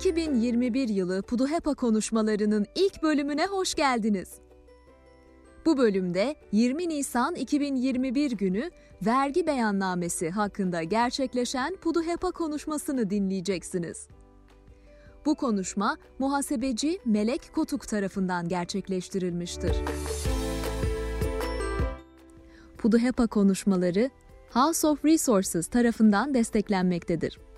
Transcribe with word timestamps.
2021 0.00 0.88
yılı 0.88 1.22
Puduhepa 1.22 1.74
konuşmalarının 1.74 2.66
ilk 2.74 3.02
bölümüne 3.02 3.46
hoş 3.46 3.74
geldiniz. 3.74 4.28
Bu 5.66 5.78
bölümde 5.78 6.36
20 6.52 6.88
Nisan 6.88 7.34
2021 7.34 8.30
günü 8.30 8.70
vergi 9.06 9.46
beyannamesi 9.46 10.30
hakkında 10.30 10.82
gerçekleşen 10.82 11.76
Puduhepa 11.76 12.30
konuşmasını 12.30 13.10
dinleyeceksiniz. 13.10 14.08
Bu 15.26 15.34
konuşma 15.34 15.96
muhasebeci 16.18 16.98
Melek 17.04 17.54
Kotuk 17.54 17.88
tarafından 17.88 18.48
gerçekleştirilmiştir. 18.48 19.76
Puduhepa 22.78 23.26
konuşmaları 23.26 24.10
House 24.50 24.86
of 24.86 25.04
Resources 25.04 25.66
tarafından 25.66 26.34
desteklenmektedir. 26.34 27.49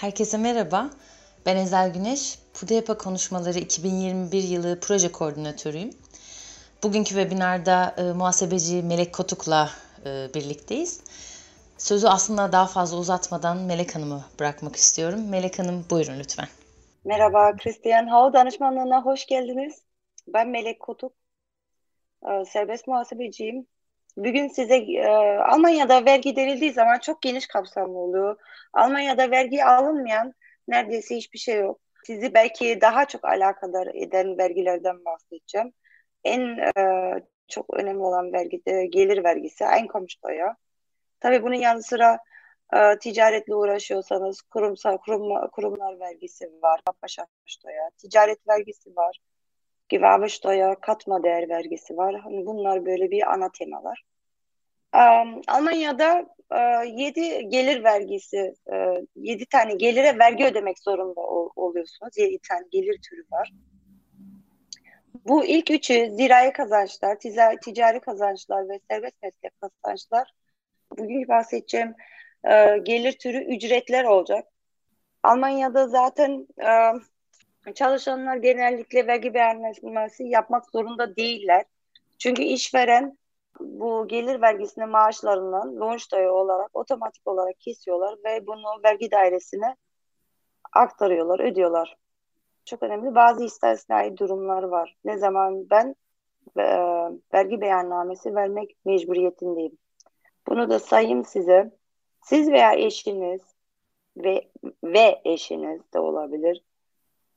Herkese 0.00 0.38
merhaba. 0.38 0.90
Ben 1.46 1.56
Ezel 1.56 1.92
Güneş. 1.92 2.38
PUDEPA 2.54 2.98
Konuşmaları 2.98 3.58
2021 3.58 4.42
yılı 4.42 4.80
proje 4.80 5.12
koordinatörüyüm. 5.12 5.90
Bugünkü 6.82 7.08
webinarda 7.08 7.94
e, 7.98 8.02
muhasebeci 8.12 8.82
Melek 8.82 9.14
Kotuk'la 9.14 9.70
e, 10.06 10.34
birlikteyiz. 10.34 11.00
Sözü 11.78 12.06
aslında 12.06 12.52
daha 12.52 12.66
fazla 12.66 12.98
uzatmadan 12.98 13.56
Melek 13.56 13.94
Hanım'ı 13.94 14.24
bırakmak 14.40 14.76
istiyorum. 14.76 15.28
Melek 15.28 15.58
Hanım 15.58 15.84
buyurun 15.90 16.18
lütfen. 16.18 16.48
Merhaba 17.04 17.56
Christian 17.56 18.06
Hal 18.06 18.32
danışmanlığına 18.32 19.04
hoş 19.04 19.26
geldiniz. 19.26 19.82
Ben 20.28 20.48
Melek 20.48 20.80
Kotuk. 20.80 21.12
E, 22.22 22.44
serbest 22.44 22.86
muhasebeciyim. 22.86 23.66
Bugün 24.18 24.48
size 24.48 24.76
e, 24.76 25.08
Almanya'da 25.38 26.04
vergi 26.04 26.36
denildiği 26.36 26.72
zaman 26.72 26.98
çok 26.98 27.22
geniş 27.22 27.46
kapsamlı 27.46 27.98
oluyor. 27.98 28.36
Almanya'da 28.72 29.30
vergi 29.30 29.64
alınmayan 29.64 30.34
neredeyse 30.68 31.16
hiçbir 31.16 31.38
şey 31.38 31.60
yok. 31.60 31.80
Sizi 32.04 32.34
belki 32.34 32.80
daha 32.80 33.04
çok 33.04 33.24
alakadar 33.24 33.86
eden 33.94 34.38
vergilerden 34.38 35.04
bahsedeceğim. 35.04 35.72
En 36.24 36.40
e, 36.40 36.72
çok 37.48 37.74
önemli 37.74 38.02
olan 38.02 38.32
vergi 38.32 38.64
de 38.66 38.86
gelir 38.86 39.24
vergisi, 39.24 39.64
Einkommensteuer. 39.64 40.54
Tabii 41.20 41.42
bunun 41.42 41.54
yanı 41.54 41.82
sıra 41.82 42.18
e, 42.76 42.98
ticaretle 42.98 43.54
uğraşıyorsanız 43.54 44.42
kurumsal 44.42 44.96
kurum, 44.96 45.50
kurumlar 45.52 46.00
vergisi 46.00 46.46
var, 46.62 46.80
Körperschaftssteuer, 46.86 47.90
ticaret 47.98 48.48
vergisi 48.48 48.96
var, 48.96 49.20
Gewerbesteuer, 49.88 50.80
katma 50.80 51.22
değer 51.22 51.48
vergisi 51.48 51.96
var. 51.96 52.20
Hani 52.20 52.46
bunlar 52.46 52.86
böyle 52.86 53.10
bir 53.10 53.32
ana 53.32 53.50
temalar. 53.58 54.02
Um, 54.94 55.40
Almanya'da 55.48 56.26
uh, 56.50 56.98
7 56.98 57.48
gelir 57.48 57.84
vergisi, 57.84 58.54
uh, 58.66 58.98
7 59.16 59.46
tane 59.46 59.74
gelire 59.74 60.18
vergi 60.18 60.44
ödemek 60.44 60.78
zorunda 60.78 61.20
ol, 61.20 61.50
oluyorsunuz. 61.56 62.18
7 62.18 62.38
tane 62.48 62.66
gelir 62.70 63.00
türü 63.10 63.24
var. 63.30 63.52
Bu 65.26 65.44
ilk 65.44 65.70
üçü 65.70 66.10
zirai 66.10 66.52
kazançlar, 66.52 67.18
ticari, 67.18 67.56
ticari 67.64 68.00
kazançlar 68.00 68.68
ve 68.68 68.80
serbest 68.90 69.22
meslek 69.22 69.52
kazançlar. 69.60 70.32
Bugün 70.98 71.28
bahsedeceğim 71.28 71.94
uh, 72.44 72.84
gelir 72.84 73.12
türü 73.12 73.38
ücretler 73.38 74.04
olacak. 74.04 74.48
Almanya'da 75.22 75.88
zaten 75.88 76.46
uh, 76.60 77.00
çalışanlar 77.74 78.36
genellikle 78.36 79.06
vergi 79.06 79.34
beyanlaması 79.34 80.22
yapmak 80.22 80.70
zorunda 80.70 81.16
değiller. 81.16 81.64
Çünkü 82.18 82.42
işveren 82.42 83.18
bu 83.60 84.08
gelir 84.08 84.40
vergisini 84.40 84.86
maaşlarından 84.86 85.76
Lohnsteuer 85.76 86.26
olarak 86.26 86.76
otomatik 86.76 87.26
olarak 87.26 87.60
kesiyorlar 87.60 88.18
ve 88.24 88.46
bunu 88.46 88.82
vergi 88.84 89.10
dairesine 89.10 89.76
aktarıyorlar, 90.72 91.40
ödüyorlar. 91.40 91.96
Çok 92.64 92.82
önemli. 92.82 93.14
Bazı 93.14 93.44
istisnai 93.44 94.16
durumlar 94.16 94.62
var. 94.62 94.96
Ne 95.04 95.18
zaman 95.18 95.70
ben 95.70 95.94
e, 96.58 96.64
vergi 97.34 97.60
beyannamesi 97.60 98.34
vermek 98.34 98.76
mecburiyetindeyim. 98.84 99.78
Bunu 100.48 100.70
da 100.70 100.78
sayayım 100.78 101.24
size. 101.24 101.70
Siz 102.22 102.50
veya 102.50 102.72
eşiniz 102.72 103.40
ve 104.16 104.48
ve 104.84 105.20
eşiniz 105.24 105.80
de 105.94 106.00
olabilir. 106.00 106.62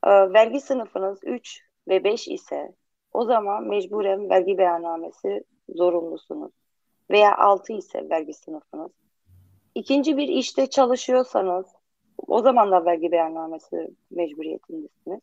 E, 0.06 0.10
vergi 0.10 0.60
sınıfınız 0.60 1.18
3 1.24 1.60
ve 1.88 2.04
5 2.04 2.28
ise 2.28 2.72
o 3.12 3.24
zaman 3.24 3.68
mecburen 3.68 4.30
vergi 4.30 4.58
beyannamesi 4.58 5.44
zorunlusunuz. 5.68 6.52
Veya 7.10 7.38
6 7.38 7.72
ise 7.72 8.10
vergi 8.10 8.34
sınıfınız. 8.34 8.92
İkinci 9.74 10.16
bir 10.16 10.28
işte 10.28 10.66
çalışıyorsanız 10.66 11.66
o 12.26 12.42
zaman 12.42 12.70
da 12.70 12.84
vergi 12.84 13.12
beyannamesi 13.12 13.90
mecburiyetindesiniz. 14.10 15.20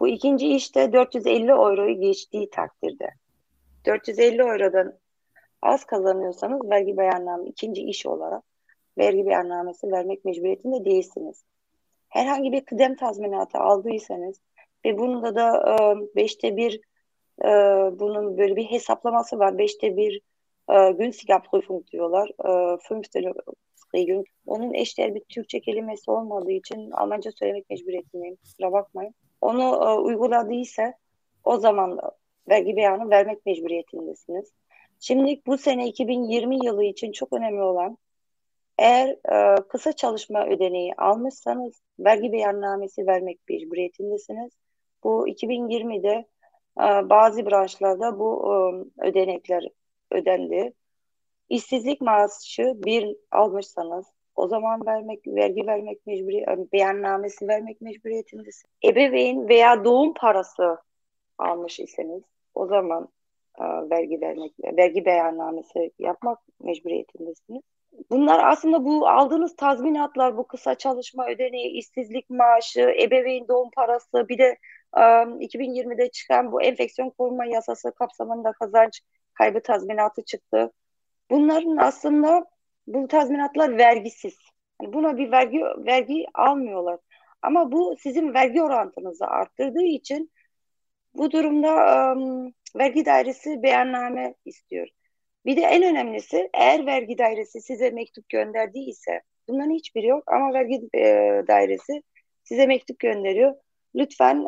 Bu 0.00 0.08
ikinci 0.08 0.48
işte 0.48 0.92
450 0.92 1.50
euroyu 1.50 2.00
geçtiği 2.00 2.50
takdirde 2.50 3.10
450 3.86 4.42
eurodan 4.42 4.98
az 5.62 5.84
kazanıyorsanız 5.84 6.70
vergi 6.70 6.96
beyanname 6.96 7.48
ikinci 7.48 7.82
iş 7.82 8.06
olarak 8.06 8.44
vergi 8.98 9.26
beyannamesi 9.26 9.92
vermek 9.92 10.24
mecburiyetinde 10.24 10.84
değilsiniz. 10.84 11.44
Herhangi 12.12 12.52
bir 12.52 12.64
kıdem 12.64 12.96
tazminatı 12.96 13.58
aldıysanız 13.58 14.40
ve 14.84 14.98
bunda 14.98 15.34
da 15.34 15.76
e, 15.76 15.76
beşte 16.16 16.56
bir 16.56 16.80
e, 17.44 17.48
bunun 17.98 18.38
böyle 18.38 18.56
bir 18.56 18.64
hesaplaması 18.64 19.38
var. 19.38 19.58
Beşte 19.58 19.96
bir 19.96 20.20
e, 20.70 20.90
günstiger 20.92 21.42
Prüfung 21.42 21.86
diyorlar. 21.86 22.28
E, 22.28 22.78
fünfte 22.88 23.20
Regelung. 23.94 24.26
Onun 24.46 24.74
eşdeğer 24.74 25.14
bir 25.14 25.20
Türkçe 25.20 25.60
kelimesi 25.60 26.10
olmadığı 26.10 26.52
için 26.52 26.90
Almanca 26.90 27.30
söylemek 27.32 27.70
mecburiyetindeyim. 27.70 28.36
Kusura 28.36 28.72
bakmayın. 28.72 29.14
Onu 29.40 29.62
e, 29.62 29.98
uyguladıysa 29.98 30.94
o 31.44 31.56
zaman 31.56 31.98
vergi 32.48 32.76
beyanı 32.76 33.10
vermek 33.10 33.46
mecburiyetindesiniz. 33.46 34.52
Şimdi 35.00 35.42
bu 35.46 35.58
sene 35.58 35.88
2020 35.88 36.66
yılı 36.66 36.84
için 36.84 37.12
çok 37.12 37.32
önemli 37.32 37.62
olan 37.62 37.98
eğer 38.82 39.08
e, 39.08 39.56
kısa 39.68 39.92
çalışma 39.92 40.46
ödeneği 40.46 40.94
almışsanız 40.94 41.82
vergi 41.98 42.32
beyannamesi 42.32 43.06
vermek 43.06 43.40
mecburiyetindesiniz. 43.48 44.52
Bu 45.04 45.28
2020'de 45.28 46.26
ee, 46.80 47.10
bazı 47.10 47.46
branşlarda 47.46 48.18
bu 48.18 48.50
ıı, 48.50 48.86
ödenekler 48.98 49.68
ödendi. 50.10 50.72
İşsizlik 51.48 52.00
maaşı 52.00 52.74
bir 52.76 53.16
almışsanız 53.30 54.06
o 54.36 54.48
zaman 54.48 54.86
vermek, 54.86 55.26
vergi 55.26 55.66
vermek 55.66 56.06
mecburi, 56.06 56.44
beyannamesi 56.72 57.48
vermek 57.48 57.80
mecburiyetindesiniz. 57.80 58.64
Ebeveyn 58.84 59.48
veya 59.48 59.84
doğum 59.84 60.14
parası 60.14 60.78
almış 61.38 61.80
iseniz 61.80 62.22
o 62.54 62.66
zaman 62.66 63.08
ıı, 63.60 63.90
vergi 63.90 64.20
vermek, 64.20 64.52
vergi 64.64 65.04
beyannamesi 65.04 65.92
yapmak 65.98 66.38
mecburiyetindesiniz. 66.60 67.62
Bunlar 68.10 68.44
aslında 68.44 68.84
bu 68.84 69.08
aldığınız 69.08 69.56
tazminatlar, 69.56 70.36
bu 70.36 70.46
kısa 70.46 70.74
çalışma 70.74 71.26
ödeneği, 71.26 71.78
işsizlik 71.78 72.30
maaşı, 72.30 72.80
ebeveyn 72.80 73.48
doğum 73.48 73.70
parası, 73.70 74.28
bir 74.28 74.38
de 74.38 74.58
2020'de 75.40 76.10
çıkan 76.10 76.52
bu 76.52 76.62
enfeksiyon 76.62 77.10
koruma 77.10 77.44
yasası 77.46 77.94
kapsamında 77.94 78.52
kazanç 78.52 79.00
kaybı 79.34 79.62
tazminatı 79.62 80.24
çıktı. 80.24 80.72
Bunların 81.30 81.76
aslında 81.76 82.44
bu 82.86 83.08
tazminatlar 83.08 83.78
vergisiz. 83.78 84.38
Yani 84.82 84.92
buna 84.92 85.16
bir 85.16 85.32
vergi 85.32 85.60
vergi 85.60 86.26
almıyorlar. 86.34 86.98
Ama 87.42 87.72
bu 87.72 87.96
sizin 87.98 88.34
vergi 88.34 88.62
orantınızı 88.62 89.26
arttırdığı 89.26 89.84
için 89.84 90.32
bu 91.14 91.30
durumda 91.30 91.68
um, 92.12 92.52
vergi 92.76 93.06
dairesi 93.06 93.62
beyanname 93.62 94.34
istiyor. 94.44 94.88
Bir 95.46 95.56
de 95.56 95.60
en 95.60 95.82
önemlisi 95.82 96.50
eğer 96.54 96.86
vergi 96.86 97.18
dairesi 97.18 97.60
size 97.60 97.90
mektup 97.90 98.28
gönderdiyse 98.28 99.20
bunların 99.48 99.70
hiçbiri 99.70 100.06
yok 100.06 100.32
ama 100.32 100.52
vergi 100.52 100.80
e, 100.94 101.02
dairesi 101.48 102.02
size 102.44 102.66
mektup 102.66 102.98
gönderiyor 102.98 103.54
lütfen 103.94 104.46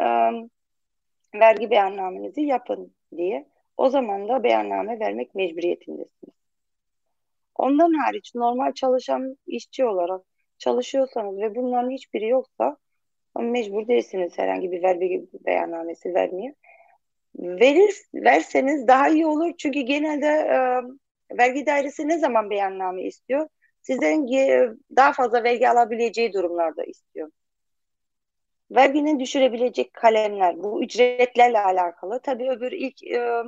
vergi 1.34 1.70
beyannamenizi 1.70 2.40
yapın 2.40 2.94
diye. 3.16 3.46
O 3.76 3.90
zaman 3.90 4.28
da 4.28 4.42
beyanname 4.42 5.00
vermek 5.00 5.34
mecburiyetindesiniz. 5.34 6.34
Ondan 7.54 7.92
hariç 7.92 8.34
normal 8.34 8.72
çalışan 8.72 9.36
işçi 9.46 9.84
olarak 9.84 10.20
çalışıyorsanız 10.58 11.38
ve 11.38 11.54
bunların 11.54 11.90
hiçbiri 11.90 12.28
yoksa 12.28 12.76
mecbur 13.36 13.88
değilsiniz 13.88 14.38
herhangi 14.38 14.72
bir 14.72 14.82
vergi 14.82 15.26
beyannamesi 15.46 16.14
vermeye. 16.14 16.54
Verir, 17.38 17.94
verseniz 18.14 18.88
daha 18.88 19.08
iyi 19.08 19.26
olur 19.26 19.52
çünkü 19.58 19.80
genelde 19.80 20.26
e, 20.26 20.58
vergi 21.38 21.66
dairesi 21.66 22.08
ne 22.08 22.18
zaman 22.18 22.50
beyanname 22.50 23.02
istiyor? 23.02 23.48
Sizden 23.82 24.26
daha 24.96 25.12
fazla 25.12 25.44
vergi 25.44 25.68
alabileceği 25.68 26.32
durumlarda 26.32 26.84
istiyor 26.84 27.30
verginin 28.70 29.20
düşürebilecek 29.20 29.94
kalemler 29.94 30.62
bu 30.62 30.84
ücretlerle 30.84 31.60
alakalı. 31.60 32.20
Tabii 32.22 32.50
öbür 32.50 32.72
ilk 32.72 33.04
e, 33.04 33.42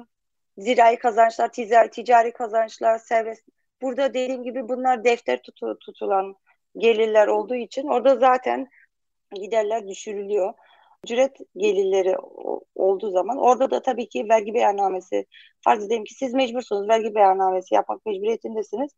zirai 0.58 0.98
kazançlar, 0.98 1.52
ticari, 1.52 1.90
ticari 1.90 2.32
kazançlar, 2.32 2.98
serbest 2.98 3.42
Burada 3.82 4.14
dediğim 4.14 4.42
gibi 4.42 4.68
bunlar 4.68 5.04
defter 5.04 5.42
tutu, 5.42 5.78
tutulan 5.78 6.36
gelirler 6.78 7.26
olduğu 7.26 7.54
için 7.54 7.86
orada 7.86 8.16
zaten 8.16 8.68
giderler 9.34 9.88
düşürülüyor. 9.88 10.54
Ücret 11.06 11.38
gelirleri 11.56 12.16
olduğu 12.74 13.10
zaman 13.10 13.38
orada 13.38 13.70
da 13.70 13.82
tabii 13.82 14.08
ki 14.08 14.28
vergi 14.28 14.54
beyannamesi 14.54 15.26
farz 15.60 15.84
edelim 15.84 16.04
ki 16.04 16.14
siz 16.14 16.34
mecbursunuz 16.34 16.88
vergi 16.88 17.14
beyannamesi 17.14 17.74
yapmak 17.74 18.06
mecburiyetindesiniz. 18.06 18.90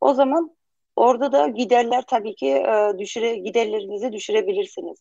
O 0.00 0.14
zaman 0.14 0.56
orada 0.96 1.32
da 1.32 1.48
giderler 1.48 2.04
tabii 2.06 2.34
ki 2.34 2.48
e, 2.48 2.98
düşüre 2.98 3.36
giderlerinizi 3.36 4.12
düşürebilirsiniz. 4.12 4.98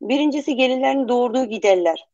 Birincisi 0.00 0.56
gelirlerin 0.56 1.08
doğurduğu 1.08 1.44
giderler. 1.44 2.08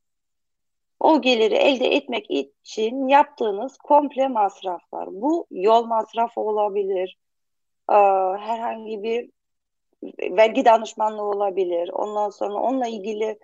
O 1.00 1.20
geliri 1.20 1.54
elde 1.54 1.86
etmek 1.86 2.30
için 2.30 3.08
yaptığınız 3.08 3.78
komple 3.78 4.28
masraflar. 4.28 5.08
Bu 5.12 5.46
yol 5.50 5.84
masrafı 5.84 6.40
olabilir, 6.40 7.18
e, 7.90 7.94
herhangi 8.38 9.02
bir 9.02 9.30
vergi 10.20 10.64
danışmanlığı 10.64 11.22
olabilir. 11.22 11.88
Ondan 11.88 12.30
sonra 12.30 12.54
onunla 12.54 12.86
ilgili 12.86 13.38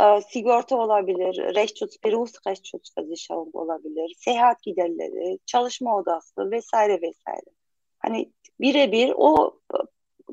e, 0.00 0.20
sigorta 0.20 0.76
olabilir, 0.76 1.54
Rechtsschutzberufsrechtschutzversicherung 1.54 3.54
olabilir, 3.54 4.14
seyahat 4.18 4.62
giderleri, 4.62 5.38
çalışma 5.46 5.96
odası 5.96 6.50
vesaire 6.50 7.02
vesaire. 7.02 7.50
Hani 7.98 8.32
birebir 8.60 9.12
o 9.16 9.60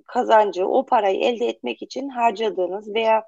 kazancı, 0.06 0.68
o 0.68 0.86
parayı 0.86 1.20
elde 1.20 1.48
etmek 1.48 1.82
için 1.82 2.10
harcadığınız 2.10 2.94
veya 2.94 3.24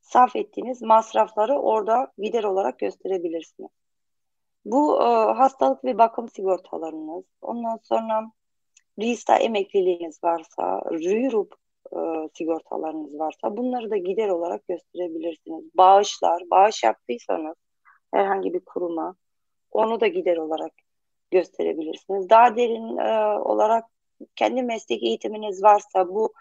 sarf 0.00 0.36
ettiğiniz 0.36 0.82
masrafları 0.82 1.58
orada 1.58 2.12
gider 2.18 2.44
olarak 2.44 2.78
gösterebilirsiniz. 2.78 3.70
Bu 4.64 5.02
e, 5.02 5.06
hastalık 5.32 5.84
ve 5.84 5.98
bakım 5.98 6.28
sigortalarınız, 6.28 7.24
ondan 7.40 7.78
sonra 7.82 8.32
Rista 8.98 9.36
emekliliğiniz 9.36 10.24
varsa, 10.24 10.82
Rürup 10.90 11.54
e, 11.92 12.28
sigortalarınız 12.34 13.18
varsa 13.18 13.56
bunları 13.56 13.90
da 13.90 13.96
gider 13.96 14.28
olarak 14.28 14.68
gösterebilirsiniz. 14.68 15.64
Bağışlar, 15.74 16.42
bağış 16.50 16.82
yaptıysanız 16.82 17.56
herhangi 18.14 18.54
bir 18.54 18.60
kuruma 18.60 19.16
onu 19.70 20.00
da 20.00 20.06
gider 20.06 20.36
olarak 20.36 20.72
gösterebilirsiniz. 21.30 22.30
Daha 22.30 22.56
derin 22.56 22.96
e, 22.96 23.38
olarak 23.38 23.84
kendi 24.36 24.62
meslek 24.62 25.02
eğitiminiz 25.02 25.62
varsa 25.62 26.08
bu 26.08 26.32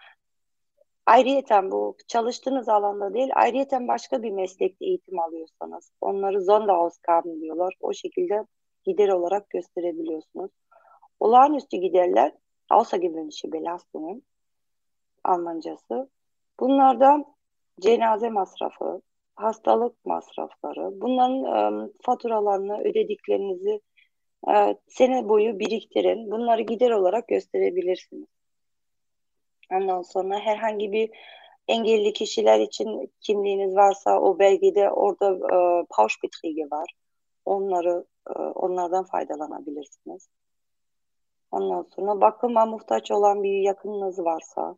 ayrıyeten 1.05 1.71
bu 1.71 1.97
çalıştığınız 2.07 2.69
alanda 2.69 3.13
değil 3.13 3.29
ayrıyeten 3.35 3.87
başka 3.87 4.23
bir 4.23 4.31
meslekte 4.31 4.85
eğitim 4.85 5.19
alıyorsanız 5.19 5.91
onları 6.01 6.41
Sonderausgaben 6.41 7.41
diyorlar. 7.41 7.73
O 7.81 7.93
şekilde 7.93 8.45
gider 8.83 9.09
olarak 9.09 9.49
gösterebiliyorsunuz. 9.49 10.51
Olağanüstü 11.19 11.77
giderler 11.77 12.31
außergewöhnliche 12.69 13.51
Belastungen 13.51 14.21
Almancası. 15.25 16.09
Bunlardan 16.59 17.25
cenaze 17.81 18.29
masrafı, 18.29 19.01
hastalık 19.35 20.05
masrafları, 20.05 21.01
bunların 21.01 21.43
e, 21.43 21.91
faturalarını 22.01 22.81
ödediklerinizi 22.81 23.81
e, 24.53 24.75
sene 24.87 25.29
boyu 25.29 25.59
biriktirin. 25.59 26.31
Bunları 26.31 26.61
gider 26.61 26.91
olarak 26.91 27.27
gösterebilirsiniz. 27.27 28.27
Ondan 29.71 30.01
sonra 30.01 30.39
herhangi 30.39 30.91
bir 30.91 31.09
engelli 31.67 32.13
kişiler 32.13 32.59
için 32.59 33.13
kimliğiniz 33.21 33.75
varsa 33.75 34.19
o 34.19 34.39
belgede 34.39 34.91
orada 34.91 35.31
e, 35.31 35.85
Pauschbeträge 35.89 36.71
var. 36.71 36.93
Onları 37.45 38.05
e, 38.29 38.39
onlardan 38.39 39.03
faydalanabilirsiniz. 39.03 40.27
Ondan 41.51 41.83
sonra 41.95 42.21
bakıma 42.21 42.65
muhtaç 42.65 43.11
olan 43.11 43.43
bir 43.43 43.61
yakınınız 43.61 44.19
varsa 44.19 44.77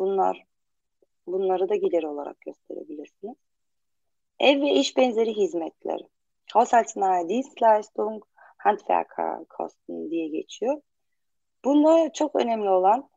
bunlar 0.00 0.44
bunları 1.26 1.68
da 1.68 1.76
gider 1.76 2.02
olarak 2.02 2.40
gösterebilirsiniz. 2.40 3.36
Ev 4.38 4.62
ve 4.62 4.70
iş 4.70 4.96
benzeri 4.96 5.36
hizmetler. 5.36 6.00
Haushaltsnahe 6.52 7.28
Dienstleistung, 7.28 8.24
Handwerkerkosten 8.58 10.10
diye 10.10 10.28
geçiyor. 10.28 10.80
Bunda 11.64 12.12
çok 12.12 12.36
önemli 12.36 12.70
olan 12.70 13.10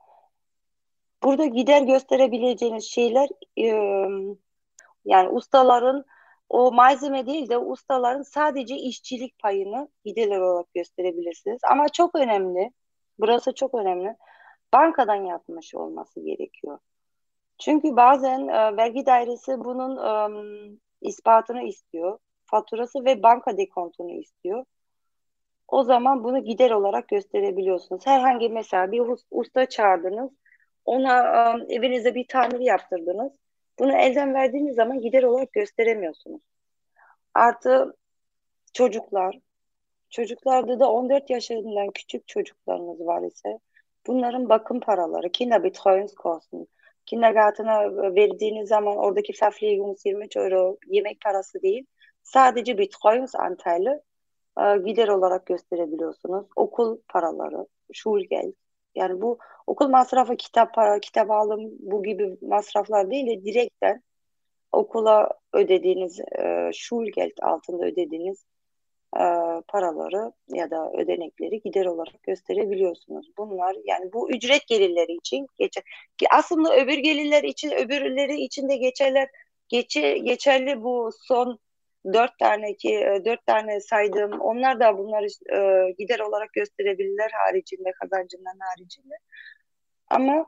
burada 1.23 1.45
gider 1.45 1.81
gösterebileceğiniz 1.81 2.83
şeyler 2.83 3.29
e, 3.57 3.65
yani 5.05 5.29
ustaların 5.29 6.05
o 6.49 6.71
malzeme 6.71 7.25
değil 7.25 7.49
de 7.49 7.57
ustaların 7.57 8.21
sadece 8.21 8.75
işçilik 8.75 9.39
payını 9.39 9.89
giderler 10.05 10.39
olarak 10.39 10.73
gösterebilirsiniz. 10.73 11.59
Ama 11.71 11.89
çok 11.89 12.15
önemli, 12.15 12.71
burası 13.19 13.53
çok 13.53 13.73
önemli, 13.73 14.15
bankadan 14.73 15.15
yapmış 15.15 15.75
olması 15.75 16.19
gerekiyor. 16.19 16.79
Çünkü 17.59 17.95
bazen 17.95 18.47
e, 18.47 18.77
vergi 18.77 19.05
dairesi 19.05 19.51
bunun 19.59 19.97
e, 19.97 20.77
ispatını 21.01 21.63
istiyor, 21.63 22.19
faturası 22.45 23.05
ve 23.05 23.23
banka 23.23 23.57
dekontunu 23.57 24.11
istiyor. 24.11 24.65
O 25.67 25.83
zaman 25.83 26.23
bunu 26.23 26.43
gider 26.43 26.71
olarak 26.71 27.07
gösterebiliyorsunuz. 27.07 28.07
Herhangi 28.07 28.49
mesela 28.49 28.91
bir 28.91 29.03
usta 29.31 29.65
çağırdınız, 29.65 30.31
ona 30.85 31.19
e, 31.69 31.73
evinize 31.75 32.15
bir 32.15 32.27
tamir 32.27 32.59
yaptırdınız. 32.59 33.33
Bunu 33.79 33.97
elden 33.97 34.33
verdiğiniz 34.33 34.75
zaman 34.75 35.01
gider 35.01 35.23
olarak 35.23 35.53
gösteremiyorsunuz. 35.53 36.41
Artı 37.33 37.97
çocuklar, 38.73 39.39
çocuklarda 40.09 40.79
da 40.79 40.91
14 40.91 41.29
yaşından 41.29 41.91
küçük 41.91 42.27
çocuklarınız 42.27 42.99
var 42.99 43.21
ise 43.21 43.59
bunların 44.07 44.49
bakım 44.49 44.79
paraları, 44.79 45.31
Kinderbetreuungskosten, 45.31 46.67
Kindergarten'a 47.05 47.95
verdiğiniz 48.15 48.69
zaman 48.69 48.97
oradaki 48.97 49.33
Verpflegungs 49.43 50.05
23 50.05 50.37
euro 50.37 50.77
yemek 50.87 51.21
parası 51.21 51.61
değil, 51.61 51.85
sadece 52.23 52.77
Betreuungsanteile 52.77 54.01
e, 54.59 54.77
gider 54.77 55.07
olarak 55.07 55.45
gösterebiliyorsunuz. 55.45 56.47
Okul 56.55 56.97
paraları, 57.07 57.67
Schulgeld. 57.93 58.53
Yani 58.95 59.21
bu 59.21 59.39
okul 59.67 59.87
masrafı, 59.87 60.35
kitap 60.37 60.73
para, 60.73 60.99
kitap 60.99 61.31
alım 61.31 61.71
bu 61.79 62.03
gibi 62.03 62.37
masraflar 62.41 63.11
değil 63.11 63.27
de 63.27 63.43
direkten 63.43 64.03
okula 64.71 65.29
ödediğiniz 65.53 66.19
e, 66.19 66.71
Schulgeld 66.73 67.37
altında 67.41 67.85
ödediğiniz 67.85 68.45
e, 69.19 69.25
paraları 69.67 70.31
ya 70.47 70.71
da 70.71 70.91
ödenekleri 70.91 71.61
gider 71.61 71.85
olarak 71.85 72.23
gösterebiliyorsunuz. 72.23 73.31
Bunlar 73.37 73.75
yani 73.85 74.13
bu 74.13 74.31
ücret 74.31 74.67
gelirleri 74.67 75.13
için 75.13 75.47
geçer. 75.57 75.83
Aslında 76.31 76.75
öbür 76.75 76.97
gelirler 76.97 77.43
için 77.43 77.71
öbürleri 77.71 78.41
için 78.41 78.69
de 78.69 78.75
geçerler. 78.75 79.29
Geçe, 79.69 80.17
geçerli 80.17 80.83
bu 80.83 81.09
son 81.27 81.59
dört 82.13 82.39
tane 82.39 82.73
ki 82.73 82.95
e, 82.95 83.25
dört 83.25 83.45
tane 83.45 83.81
saydım. 83.81 84.39
Onlar 84.39 84.79
da 84.79 84.97
bunları 84.97 85.27
e, 85.55 85.91
gider 85.91 86.19
olarak 86.19 86.53
gösterebilirler 86.53 87.31
haricinde 87.31 87.91
kazancından 87.91 88.57
haricinde. 88.59 89.13
Ama 90.07 90.45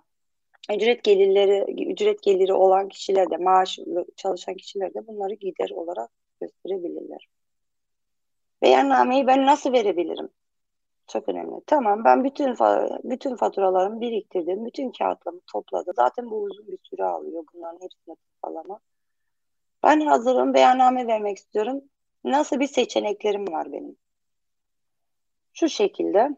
ücret 0.76 1.04
gelirleri 1.04 1.86
ücret 1.92 2.24
geliri 2.24 2.54
olan 2.54 2.90
kişiler 2.90 3.30
de 3.30 3.38
maaşlı 3.38 4.06
çalışan 4.16 4.56
kişiler 4.56 4.94
de 4.94 5.08
bunları 5.08 5.34
gider 5.34 5.70
olarak 5.70 6.10
gösterebilirler. 6.42 7.28
Beyannameyi 8.62 9.28
ben 9.28 9.46
nasıl 9.46 9.74
verebilirim? 9.74 10.30
Çok 11.08 11.30
önemli. 11.30 11.62
Tamam 11.68 12.04
ben 12.04 12.24
bütün 12.24 12.56
bütün 13.04 13.36
faturalarımı 13.36 14.02
biriktirdim. 14.02 14.66
Bütün 14.66 14.92
kağıtlarımı 14.92 15.42
topladım. 15.52 15.94
Zaten 15.96 16.32
bu 16.32 16.42
uzun 16.42 16.68
bir 16.68 16.80
süre 16.84 17.04
alıyor 17.04 17.44
bunların 17.54 17.80
hepsini 17.82 18.16
toplama. 18.44 18.80
Ben 19.84 20.00
hazırım 20.00 20.54
beyanname 20.54 21.08
vermek 21.08 21.38
istiyorum. 21.38 21.82
Nasıl 22.24 22.60
bir 22.60 22.68
seçeneklerim 22.68 23.52
var 23.52 23.72
benim? 23.72 23.98
Şu 25.54 25.70
şekilde. 25.70 26.30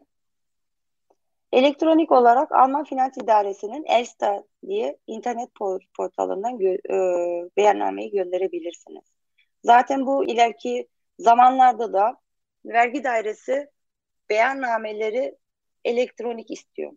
Elektronik 1.52 2.12
olarak 2.12 2.52
Alman 2.52 2.84
Finans 2.84 3.16
İdaresi'nin 3.16 3.84
Elster 3.84 4.42
diye 4.66 4.98
internet 5.06 5.48
portalından 5.96 6.58
gö 6.58 6.74
e 6.74 6.96
beyannameyi 7.56 8.10
gönderebilirsiniz. 8.10 9.04
Zaten 9.64 10.06
bu 10.06 10.24
ileriki 10.24 10.88
zamanlarda 11.18 11.92
da 11.92 12.16
vergi 12.64 13.04
dairesi 13.04 13.68
beyannameleri 14.30 15.36
elektronik 15.84 16.50
istiyor. 16.50 16.92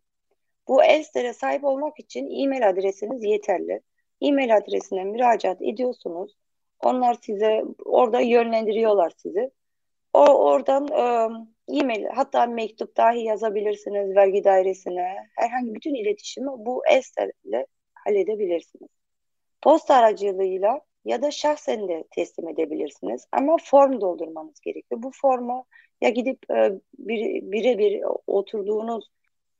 Bu 0.68 0.84
Elster'e 0.84 1.34
sahip 1.34 1.64
olmak 1.64 2.00
için 2.00 2.44
e-mail 2.44 2.70
adresiniz 2.70 3.24
yeterli. 3.24 3.82
E-mail 4.22 4.58
adresine 4.58 5.04
müracaat 5.04 5.62
ediyorsunuz. 5.62 6.38
Onlar 6.80 7.14
size 7.14 7.64
orada 7.86 8.20
yönlendiriyorlar 8.20 9.14
sizi. 9.18 9.52
O 10.14 10.26
oradan 10.26 10.88
e-mail 11.68 12.06
hatta 12.06 12.46
mektup 12.46 12.98
dahi 12.98 13.24
yazabilirsiniz 13.24 14.16
vergi 14.16 14.44
dairesine. 14.44 15.30
Herhangi 15.36 15.76
bütün 15.76 15.96
iletişimi 15.96 16.48
bu 16.48 16.84
Elster 16.88 17.32
ile 17.44 17.68
halledebilirsiniz. 17.94 18.90
Posta 19.62 19.96
aracılığıyla 19.96 20.82
ya 21.06 21.22
da 21.22 21.32
şahsen 21.32 21.88
de 21.88 22.04
teslim 22.12 22.50
edebilirsiniz. 22.50 23.28
Ama 23.32 23.58
form 23.64 24.02
doldurmanız 24.02 24.60
gerekiyor. 24.60 25.04
Bu 25.04 25.12
formu 25.22 25.66
ya 26.02 26.10
gidip 26.10 26.52
e, 26.52 26.72
birebir 26.94 27.78
bir 27.78 28.04
oturduğunuz 28.28 29.12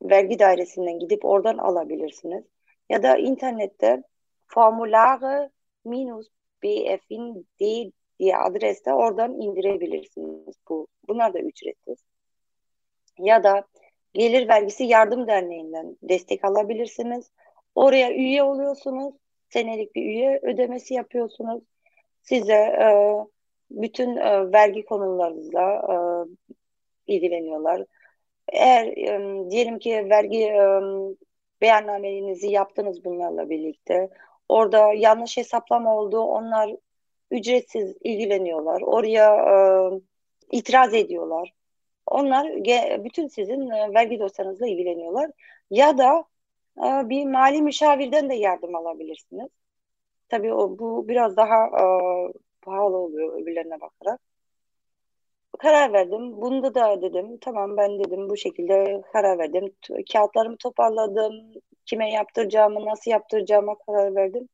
vergi 0.02 0.40
dairesinden 0.40 1.00
gidip 1.00 1.26
oradan 1.26 1.58
alabilirsiniz. 1.58 2.44
Ya 2.90 3.04
da 3.04 3.18
internette 3.18 4.04
formulare 4.48 5.50
minus 5.86 6.28
bf'in 6.64 7.48
diye 7.60 8.38
adreste 8.38 8.94
oradan 8.94 9.42
indirebilirsiniz. 9.42 10.56
Bu 10.70 10.88
bunlar 11.08 11.34
da 11.34 11.40
ücretsiz. 11.40 11.98
Ya 13.18 13.44
da 13.44 13.68
Gelir 14.14 14.48
Vergisi 14.48 14.84
Yardım 14.84 15.28
Derneği'nden 15.28 15.98
destek 16.02 16.46
alabilirsiniz. 16.46 17.32
Oraya 17.76 18.12
üye 18.14 18.44
oluyorsunuz. 18.44 19.16
Senelik 19.54 19.96
bir 19.96 20.02
üye 20.06 20.40
ödemesi 20.44 20.94
yapıyorsunuz. 20.94 21.64
Size 22.22 22.54
e, 22.54 22.88
bütün 23.72 24.18
e, 24.18 24.52
vergi 24.52 24.86
konularınızla 24.86 25.72
e, 25.72 25.96
ilgileniyorlar. 27.14 27.86
Eğer 28.54 28.86
e, 28.88 29.52
diyelim 29.52 29.80
ki 29.80 30.08
vergi 30.10 30.44
e, 30.44 30.82
beyannamenizi 31.62 32.52
yaptınız 32.52 33.06
bunlarla 33.06 33.50
birlikte. 33.50 34.10
Orada 34.50 34.94
yanlış 34.94 35.38
hesaplama 35.38 35.96
oldu. 35.96 36.20
Onlar 36.20 36.76
ücretsiz 37.32 37.96
ilgileniyorlar. 38.04 38.82
Oraya 38.82 39.36
e, 39.36 39.56
itiraz 40.58 40.94
ediyorlar. 40.94 41.54
Onlar 42.06 42.48
bütün 43.04 43.28
sizin 43.28 43.70
e, 43.70 43.94
vergi 43.94 44.20
dosyanızla 44.20 44.68
ilgileniyorlar. 44.68 45.32
Ya 45.70 45.98
da 45.98 46.26
bir 46.78 47.26
mali 47.26 47.62
müşavirden 47.62 48.30
de 48.30 48.36
yardım 48.36 48.76
alabilirsiniz. 48.76 49.50
Tabii 50.30 50.54
o 50.54 50.80
bu 50.80 51.08
biraz 51.08 51.38
daha 51.38 51.66
e, 51.66 51.84
pahalı 52.62 52.98
oluyor 52.98 53.42
öbürlerine 53.42 53.82
bakarak. 53.82 54.20
Karar 55.60 55.94
verdim. 55.94 56.42
Bunda 56.42 56.76
da 56.76 57.02
dedim 57.02 57.38
tamam 57.42 57.78
ben 57.78 58.00
dedim 58.00 58.30
bu 58.30 58.38
şekilde 58.38 59.02
karar 59.14 59.40
verdim. 59.40 59.76
Kağıtlarımı 60.14 60.58
toparladım. 60.58 61.34
Kime 61.86 62.12
yaptıracağımı, 62.12 62.86
nasıl 62.86 63.12
yaptıracağıma 63.12 63.76
karar 63.76 64.16
verdim. 64.16 64.50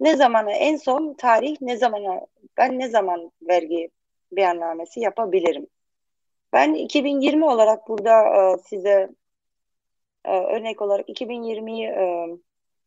Ne 0.00 0.16
zamana 0.16 0.52
en 0.52 0.76
son 0.76 1.14
tarih 1.14 1.56
ne 1.60 1.76
zamana 1.76 2.20
ben 2.58 2.78
ne 2.78 2.88
zaman 2.88 3.32
vergi 3.42 3.90
beyannamesi 4.32 5.00
yapabilirim? 5.00 5.66
Ben 6.52 6.74
2020 6.74 7.44
olarak 7.44 7.88
burada 7.88 8.22
e, 8.22 8.58
size 8.58 9.08
e, 10.26 10.30
örnek 10.30 10.82
olarak 10.82 11.08
2020'yi 11.08 11.86
e, 11.86 12.26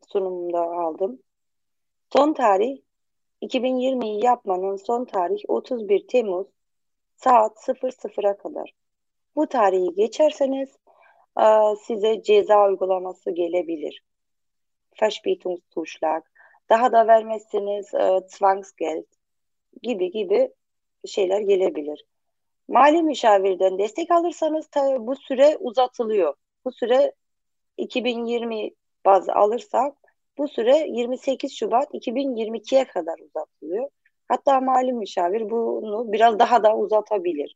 sunumunda 0.07 0.61
aldım. 0.61 1.19
Son 2.13 2.33
tarih 2.33 2.77
2020'yi 3.41 4.25
yapmanın 4.25 4.75
son 4.75 5.05
tarih 5.05 5.43
31 5.47 6.07
Temmuz 6.07 6.47
saat 7.15 7.57
00'a 7.67 8.37
kadar. 8.37 8.73
Bu 9.35 9.47
tarihi 9.47 9.93
geçerseniz 9.95 10.69
e, 11.39 11.75
size 11.85 12.23
ceza 12.23 12.67
uygulaması 12.67 13.31
gelebilir. 13.31 14.03
Verspätungszuschlag. 15.01 16.21
Daha 16.69 16.91
da 16.91 17.07
vermezseniz 17.07 17.93
e, 17.93 18.19
Zwangsgeld 18.27 19.05
gibi 19.81 20.11
gibi 20.11 20.49
şeyler 21.05 21.41
gelebilir. 21.41 22.05
Mali 22.67 23.03
müşavirden 23.03 23.79
destek 23.79 24.11
alırsanız 24.11 24.67
tabii 24.67 25.07
bu 25.07 25.15
süre 25.15 25.57
uzatılıyor. 25.59 26.33
Bu 26.65 26.71
süre 26.71 27.13
2020 27.79 28.71
baz 29.05 29.29
alırsak 29.29 29.95
bu 30.37 30.47
süre 30.47 30.87
28 30.89 31.53
Şubat 31.57 31.93
2022'ye 31.93 32.85
kadar 32.87 33.19
uzatılıyor. 33.19 33.89
Hatta 34.27 34.61
mali 34.61 34.93
müşavir 34.93 35.49
bunu 35.49 36.11
biraz 36.11 36.39
daha 36.39 36.63
da 36.63 36.77
uzatabilir. 36.77 37.55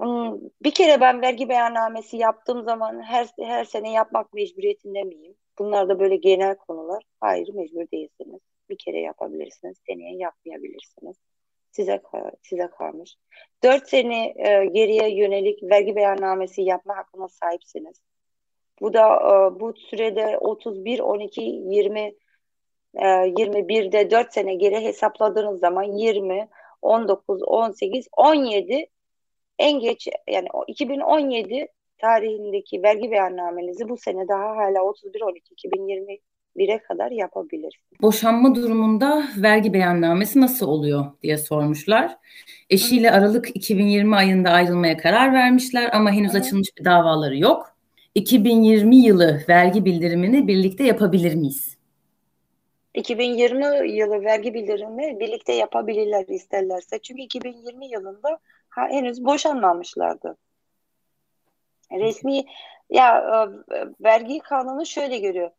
Hmm, 0.00 0.40
bir 0.62 0.70
kere 0.70 1.00
ben 1.00 1.22
vergi 1.22 1.48
beyannamesi 1.48 2.16
yaptığım 2.16 2.62
zaman 2.64 3.02
her, 3.02 3.28
her 3.40 3.64
sene 3.64 3.92
yapmak 3.92 4.32
mecburiyetinde 4.34 5.02
miyim? 5.02 5.34
Bunlar 5.58 5.88
da 5.88 6.00
böyle 6.00 6.16
genel 6.16 6.56
konular. 6.56 7.02
Hayır 7.20 7.54
mecbur 7.54 7.90
değilsiniz. 7.92 8.40
Bir 8.70 8.78
kere 8.78 9.00
yapabilirsiniz. 9.00 9.78
Seneye 9.86 10.16
yapmayabilirsiniz 10.16 11.16
size 11.72 12.02
size 12.42 12.70
kalmış. 12.78 13.16
4 13.64 13.88
sene 13.88 14.34
e, 14.36 14.64
geriye 14.64 15.16
yönelik 15.16 15.62
vergi 15.62 15.96
beyannamesi 15.96 16.62
yapma 16.62 16.96
hakkına 16.96 17.28
sahipsiniz. 17.28 17.96
Bu 18.80 18.92
da 18.92 19.14
e, 19.14 19.60
bu 19.60 19.72
sürede 19.76 20.38
31 20.38 21.00
12 21.00 21.40
20 21.40 22.00
e, 22.94 23.04
21'de 23.04 24.10
4 24.10 24.32
sene 24.32 24.54
geri 24.54 24.80
hesapladığınız 24.80 25.60
zaman 25.60 25.82
20 25.82 26.48
19 26.82 27.42
18 27.42 28.08
17 28.16 28.86
en 29.58 29.80
geç 29.80 30.08
yani 30.30 30.48
2017 30.66 31.68
tarihindeki 31.98 32.82
vergi 32.82 33.10
beyannamenizi 33.10 33.88
bu 33.88 33.96
sene 33.96 34.28
daha 34.28 34.56
hala 34.56 34.82
31 34.82 35.20
12 35.20 35.52
2020 35.52 36.18
bire 36.56 36.78
kadar 36.78 37.10
yapabilir. 37.10 37.80
Boşanma 38.02 38.54
durumunda 38.54 39.22
vergi 39.36 39.72
beyannamesi 39.72 40.40
nasıl 40.40 40.68
oluyor 40.68 41.04
diye 41.22 41.38
sormuşlar. 41.38 42.16
Eşiyle 42.70 43.10
Aralık 43.10 43.56
2020 43.56 44.16
ayında 44.16 44.50
ayrılmaya 44.50 44.96
karar 44.96 45.32
vermişler 45.32 45.90
ama 45.92 46.12
henüz 46.12 46.34
açılmış 46.34 46.68
bir 46.78 46.84
davaları 46.84 47.38
yok. 47.38 47.77
2020 48.18 48.96
yılı 48.96 49.44
vergi 49.48 49.84
bildirimini 49.84 50.48
birlikte 50.48 50.84
yapabilir 50.84 51.34
miyiz? 51.34 51.78
2020 52.94 53.92
yılı 53.92 54.24
vergi 54.24 54.54
bildirimi 54.54 55.20
birlikte 55.20 55.52
yapabilirler 55.52 56.24
isterlerse. 56.28 56.98
Çünkü 56.98 57.22
2020 57.22 57.86
yılında 57.86 58.38
ha, 58.68 58.88
henüz 58.90 59.24
boşanmamışlardı. 59.24 60.36
Resmi 61.92 62.44
ya 62.90 63.18
e, 63.72 63.76
vergi 64.00 64.38
kanunu 64.38 64.86
şöyle 64.86 65.18
görüyor 65.18 65.50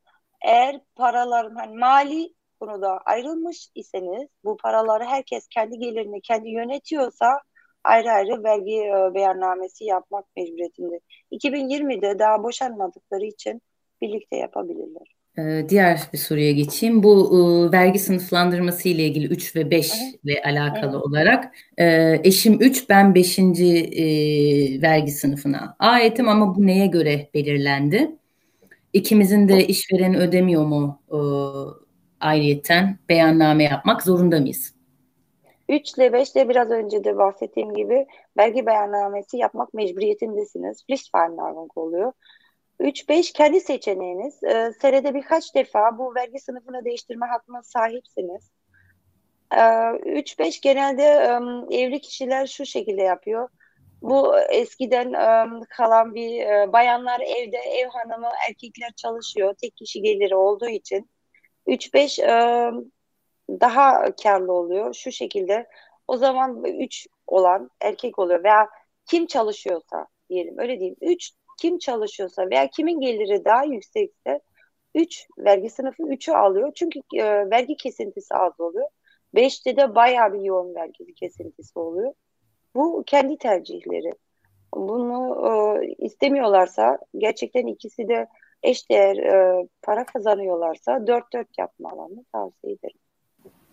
eğer 0.42 0.80
paraların 0.96 1.56
hani 1.56 1.78
mali 1.78 2.34
konuda 2.60 2.98
ayrılmış 2.98 3.70
iseniz 3.76 4.28
bu 4.44 4.58
paraları 4.58 5.04
herkes 5.04 5.48
kendi 5.48 5.78
gelirini 5.78 6.22
kendi 6.22 6.50
yönetiyorsa 6.50 7.42
ayrı 7.84 8.12
ayrı 8.12 8.44
vergi 8.44 8.76
e, 8.76 9.14
beyannamesi 9.14 9.86
yapmak 9.86 10.26
mecburiyetinde. 10.38 11.00
2020'de 11.32 12.20
daha 12.20 12.44
boşanmadıkları 12.44 13.26
için 13.26 13.62
birlikte 14.02 14.36
yapabilirler. 14.38 15.20
Ee, 15.40 15.70
diğer 15.70 16.02
bir 16.14 16.18
soruya 16.18 16.52
geçeyim. 16.52 17.04
Bu 17.04 17.30
e, 17.38 17.72
vergi 17.72 18.00
sınıflandırması 18.00 18.90
ile 18.90 19.04
ilgili 19.04 19.28
3 19.28 19.56
ve 19.56 19.72
5 19.72 19.92
ile 20.24 20.42
alakalı 20.46 20.96
evet. 20.96 21.06
olarak 21.06 21.56
e, 21.78 22.16
eşim 22.24 22.58
3 22.62 22.90
ben 22.90 23.16
5. 23.16 23.40
E, 23.40 23.44
vergi 24.82 25.12
sınıfına 25.12 25.76
aitim 25.80 26.30
ama 26.30 26.56
bu 26.56 26.68
neye 26.68 26.88
göre 26.88 27.30
belirlendi? 27.34 28.12
İkimizin 28.94 29.48
de 29.48 29.68
işvereni 29.68 30.18
ödemiyor 30.18 30.66
mu 30.66 31.02
e, 31.12 31.18
ayrıyeten 32.20 33.00
beyanname 33.10 33.64
yapmak 33.64 34.04
zorunda 34.04 34.40
mıyız? 34.40 34.79
3 35.70 35.94
ile 35.98 36.14
5 36.14 36.32
ile 36.32 36.50
biraz 36.50 36.70
önce 36.72 37.04
de 37.04 37.18
bahsettiğim 37.18 37.74
gibi 37.74 38.08
vergi 38.38 38.66
beyannamesi 38.66 39.38
yapmak 39.38 39.74
mecburiyetindesiniz. 39.74 40.84
Pflichtvereinbarung 40.84 41.78
oluyor. 41.78 42.14
3-5 42.80 43.34
kendi 43.34 43.62
seçeneğiniz. 43.62 44.44
Ee, 44.44 44.74
senede 44.82 45.14
birkaç 45.14 45.56
defa 45.56 45.98
bu 45.98 46.16
vergi 46.16 46.40
sınıfını 46.40 46.86
değiştirme 46.86 47.26
hakkına 47.26 47.64
sahipsiniz. 47.64 48.52
Ee, 49.54 49.58
3-5 49.58 50.62
genelde 50.62 51.38
um, 51.38 51.72
evli 51.72 52.02
kişiler 52.02 52.48
şu 52.48 52.66
şekilde 52.66 53.02
yapıyor. 53.02 53.50
Bu 54.02 54.40
eskiden 54.40 55.08
um, 55.08 55.62
kalan 55.70 56.16
bir 56.16 56.46
uh, 56.46 56.74
bayanlar 56.74 57.20
evde 57.20 57.58
ev 57.58 57.88
hanımı 57.88 58.30
erkekler 58.50 58.92
çalışıyor. 58.96 59.56
Tek 59.62 59.78
kişi 59.78 60.02
geliri 60.02 60.36
olduğu 60.36 60.70
için 60.70 61.10
3-5 61.68 62.70
um, 62.70 62.92
daha 63.62 64.16
karlı 64.24 64.54
oluyor. 64.54 64.94
Şu 64.94 65.12
şekilde 65.12 65.68
o 66.08 66.18
zaman 66.18 66.64
3 66.64 67.08
olan 67.28 67.70
erkek 67.82 68.20
oluyor 68.20 68.44
veya 68.44 68.70
kim 69.06 69.28
çalışıyorsa 69.28 70.08
diyelim 70.30 70.60
öyle 70.60 70.80
diyeyim. 70.80 70.96
3 71.02 71.32
kim 71.62 71.78
çalışıyorsa 71.78 72.50
veya 72.50 72.68
kimin 72.68 73.00
geliri 73.00 73.46
daha 73.46 73.64
yüksekse 73.64 74.42
3 74.96 75.28
vergi 75.38 75.70
sınıfı 75.70 76.04
3'ü 76.04 76.34
alıyor. 76.34 76.72
Çünkü 76.76 77.00
e, 77.16 77.50
vergi 77.50 77.76
kesintisi 77.78 78.36
az 78.36 78.60
oluyor. 78.60 78.88
5'te 79.36 79.78
de 79.78 79.96
bayağı 79.96 80.34
bir 80.34 80.42
yoğun 80.42 80.76
vergi 80.76 81.14
kesintisi 81.14 81.80
oluyor. 81.80 82.14
Bu 82.76 83.04
kendi 83.08 83.38
tercihleri. 83.38 84.12
Bunu 84.76 85.48
e, 85.48 85.88
istemiyorlarsa 86.06 87.00
gerçekten 87.18 87.68
ikisi 87.68 88.08
de 88.08 88.28
eşdeğer 88.64 89.18
e, 89.18 89.68
para 89.82 90.06
kazanıyorlarsa 90.06 91.08
dört 91.08 91.34
dört 91.34 91.58
yapmalarını 91.58 92.26
tavsiye 92.32 92.74
ederim. 92.74 93.00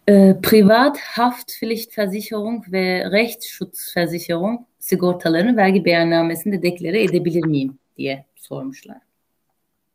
E, 0.08 0.34
Privat 0.42 0.98
Haftpflichtversicherung 0.98 2.72
ve 2.72 3.10
Rechtsschutzversicherung 3.12 4.60
sigortalarını 4.78 5.56
vergi 5.56 5.84
beyannamesinde 5.84 6.62
deklare 6.62 7.02
edebilir 7.02 7.46
miyim 7.46 7.78
diye 7.96 8.24
sormuşlar. 8.34 8.96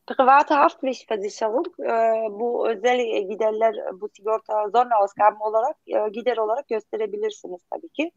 Private 0.07 0.53
Haftpflichtversicherung 0.53 1.67
e, 1.79 1.93
bu 2.39 2.69
özel 2.69 2.99
giderler 3.29 3.75
bu 4.01 4.09
sigorta 4.17 4.63
Sonderausgaben 4.63 5.39
olarak 5.39 5.75
e, 5.87 6.09
gider 6.09 6.37
olarak 6.37 6.67
gösterebilirsiniz 6.67 7.61
tabii 7.69 7.89
ki 7.89 8.11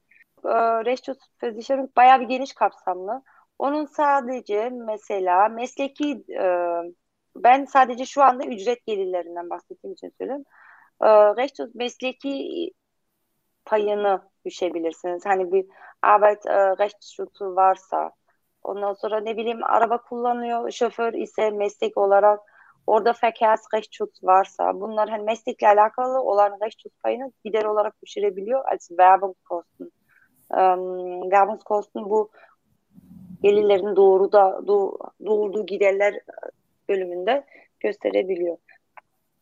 e, 0.44 0.54
Rechtsschutzversicherung 0.84 1.96
bayağı 1.96 2.20
bir 2.20 2.26
geniş 2.26 2.52
kapsamlı. 2.52 3.22
Onun 3.58 3.86
sadece 3.86 4.70
mesela 4.70 5.48
mesleki 5.48 6.24
ben 7.36 7.64
sadece 7.64 8.06
şu 8.06 8.22
anda 8.22 8.44
ücret 8.44 8.86
gelirlerinden 8.86 9.50
bahsettiğim 9.50 9.94
için 9.94 10.12
söylüyorum. 10.18 10.44
E, 11.02 11.06
Rechtsschutz 11.08 11.74
mesleki 11.74 12.70
payını 13.64 14.20
düşebilirsiniz. 14.44 15.26
Hani 15.26 15.52
bir 15.52 15.66
Arbeit 16.02 16.46
e, 16.46 16.78
Rechtsschutz'u 16.78 17.56
varsa 17.56 18.10
ondan 18.62 18.92
sonra 18.92 19.20
ne 19.20 19.36
bileyim 19.36 19.64
araba 19.64 19.98
kullanıyor 19.98 20.70
şoför 20.70 21.12
ise 21.12 21.50
meslek 21.50 21.98
olarak 21.98 22.40
orada 22.86 23.14
Verkehrsrechtsschutz 23.24 24.24
varsa 24.24 24.80
bunlar 24.80 25.08
hani 25.08 25.22
meslekle 25.22 25.68
alakalı 25.68 26.20
olan 26.20 26.58
Rechtsschutz 26.62 26.96
payını 27.02 27.32
gider 27.44 27.64
olarak 27.64 28.02
düşürebiliyor 28.02 28.64
als 28.64 28.88
Werbungskosten. 28.88 29.90
Um, 30.50 31.22
Werbungskosten 31.22 32.04
bu 32.04 32.30
gelirlerin 33.42 33.96
doğruda 33.96 34.66
doğ, 34.66 34.98
doğurduğu 35.26 35.66
giderler 35.66 36.14
bölümünde 36.88 37.44
gösterebiliyor. 37.80 38.56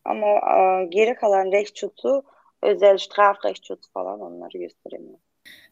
Ama 0.04 0.26
e, 0.26 0.84
geri 0.84 1.14
kalan 1.14 1.52
Rechtsschutz'u 1.52 2.22
özel 2.62 2.98
Strafrechtsschutz 2.98 3.88
falan 3.92 4.20
onları 4.20 4.58
gösteremiyor. 4.58 5.18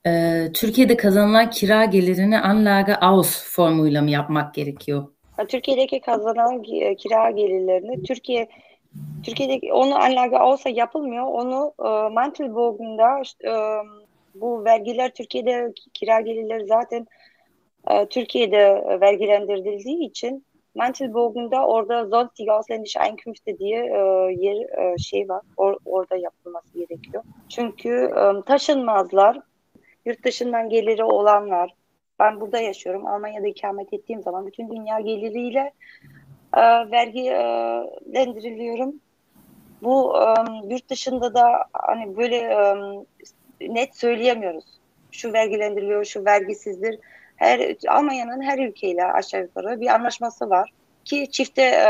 Ee, 0.07 0.53
Türkiye'de 0.55 0.97
kazanılan 0.97 1.51
kira 1.51 1.85
gelirini 1.85 2.39
Anlage 2.39 2.95
aus 2.95 3.55
formuyla 3.55 4.03
mı 4.03 4.11
yapmak 4.11 4.55
gerekiyor? 4.55 5.05
Türkiye'deki 5.49 6.01
kazanılan 6.01 6.65
e, 6.73 6.97
kira 6.97 7.31
gelirlerini 7.31 8.03
Türkiye 8.03 8.49
Türkiye'deki 9.23 9.73
onu 9.73 9.95
Anlage 9.95 10.37
aus'a 10.37 10.69
yapılmıyor. 10.69 11.27
Onu 11.27 11.75
e, 11.79 12.15
Mantelbogen'da 12.15 13.23
e, 13.45 13.53
bu 14.35 14.65
vergiler 14.65 15.11
Türkiye'de 15.15 15.73
kira 15.95 16.21
gelirleri 16.21 16.67
zaten 16.67 17.07
e, 17.91 18.07
Türkiye'de 18.07 18.85
vergilendirildiği 19.01 20.09
için 20.09 20.45
Mantelbogen'da 20.75 21.67
orada 21.67 22.09
sonstige 22.09 22.53
ausländische 22.53 23.01
Einkünfte 23.01 23.59
diye 23.59 23.79
e, 23.79 23.99
yer 24.39 24.93
e, 24.93 24.99
şey 24.99 25.29
var. 25.29 25.43
Or, 25.57 25.77
orada 25.85 26.17
yapılması 26.17 26.75
gerekiyor. 26.75 27.25
Çünkü 27.49 28.13
e, 28.17 28.43
taşınmazlar, 28.47 29.41
yurt 30.05 30.25
dışından 30.25 30.69
geliri 30.69 31.05
olanlar, 31.05 31.75
ben 32.19 32.41
burada 32.41 32.61
yaşıyorum. 32.61 33.07
Almanya'da 33.07 33.47
ikamet 33.47 33.93
ettiğim 33.93 34.23
zaman 34.23 34.47
bütün 34.47 34.71
dünya 34.71 35.01
geliriyle 35.01 35.73
e, 36.57 36.61
vergilendiriliyorum. 36.91 38.95
Bu 39.83 40.15
e, 40.19 40.35
yurt 40.73 40.91
dışında 40.91 41.35
da 41.35 41.65
hani 41.73 42.17
böyle 42.17 42.37
e, 42.37 42.77
net 43.61 43.97
söyleyemiyoruz. 43.97 44.65
Şu 45.13 45.33
vergilendiriliyor, 45.33 46.05
şu 46.05 46.25
vergisizdir 46.25 46.99
her 47.41 47.77
Almanya'nın 47.89 48.43
her 48.43 48.59
ülkeyle 48.59 49.05
aşağı 49.05 49.43
yukarı 49.43 49.81
bir 49.81 49.87
anlaşması 49.87 50.51
var 50.51 50.73
ki 51.05 51.31
çifte 51.31 51.85